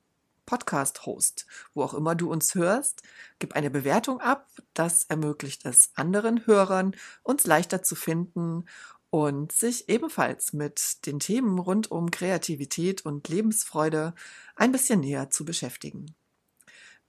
Podcast-Host, 0.52 1.46
wo 1.74 1.82
auch 1.82 1.94
immer 1.94 2.14
du 2.14 2.30
uns 2.30 2.56
hörst. 2.56 3.04
Gib 3.40 3.56
eine 3.56 3.72
Bewertung 3.72 4.20
ab. 4.20 4.50
Das 4.74 5.04
ermöglicht 5.04 5.66
es 5.66 5.92
anderen 5.96 6.46
Hörern, 6.46 6.94
uns 7.24 7.48
leichter 7.48 7.84
zu 7.84 7.96
finden 7.96 8.66
und 9.10 9.54
sich 9.54 9.88
ebenfalls 9.88 10.52
mit 10.52 11.06
den 11.06 11.20
Themen 11.20 11.58
rund 11.58 11.90
um 11.90 12.12
Kreativität 12.12 13.06
und 13.06 13.30
Lebensfreude 13.30 14.14
ein 14.58 14.74
bisschen 14.74 15.00
näher 15.00 15.30
zu 15.30 15.46
beschäftigen. 15.46 16.16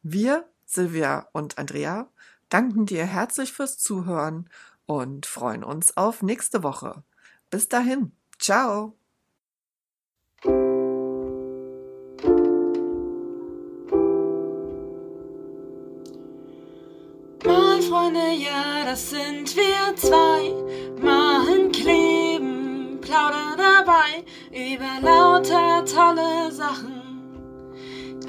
Wir, 0.05 0.49
Silvia 0.65 1.29
und 1.33 1.59
Andrea, 1.59 2.09
danken 2.49 2.87
dir 2.87 3.07
herzlich 3.07 3.53
fürs 3.53 3.77
Zuhören 3.77 4.49
und 4.87 5.27
freuen 5.27 5.65
uns 5.65 5.97
auf 5.97 6.23
nächste 6.23 6.63
Woche. 6.63 7.03
Bis 7.51 7.69
dahin, 7.69 8.13
ciao! 8.39 9.02
Malfreunde, 18.13 18.43
ja, 18.43 18.85
das 18.85 19.11
sind 19.11 19.57
wir 19.57 19.97
zwei. 19.97 20.53
Malen, 21.01 21.73
kleben, 21.73 22.99
plaudern 23.01 23.57
dabei 23.57 24.25
über 24.51 25.01
lauter 25.01 25.85
tolle 25.85 26.53
Sachen, 26.53 27.03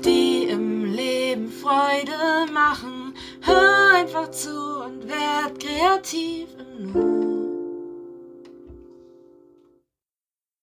die 0.04 0.46
im 0.46 0.86
Leben 0.86 1.52
Freude 1.52 2.52
machen. 2.52 3.14
Hör 3.42 3.96
einfach 3.96 4.32
zu 4.32 4.84
und 4.86 5.08
werd 5.08 5.60
kreativ 5.60 6.48
im 6.60 6.92
Nu. 6.92 7.23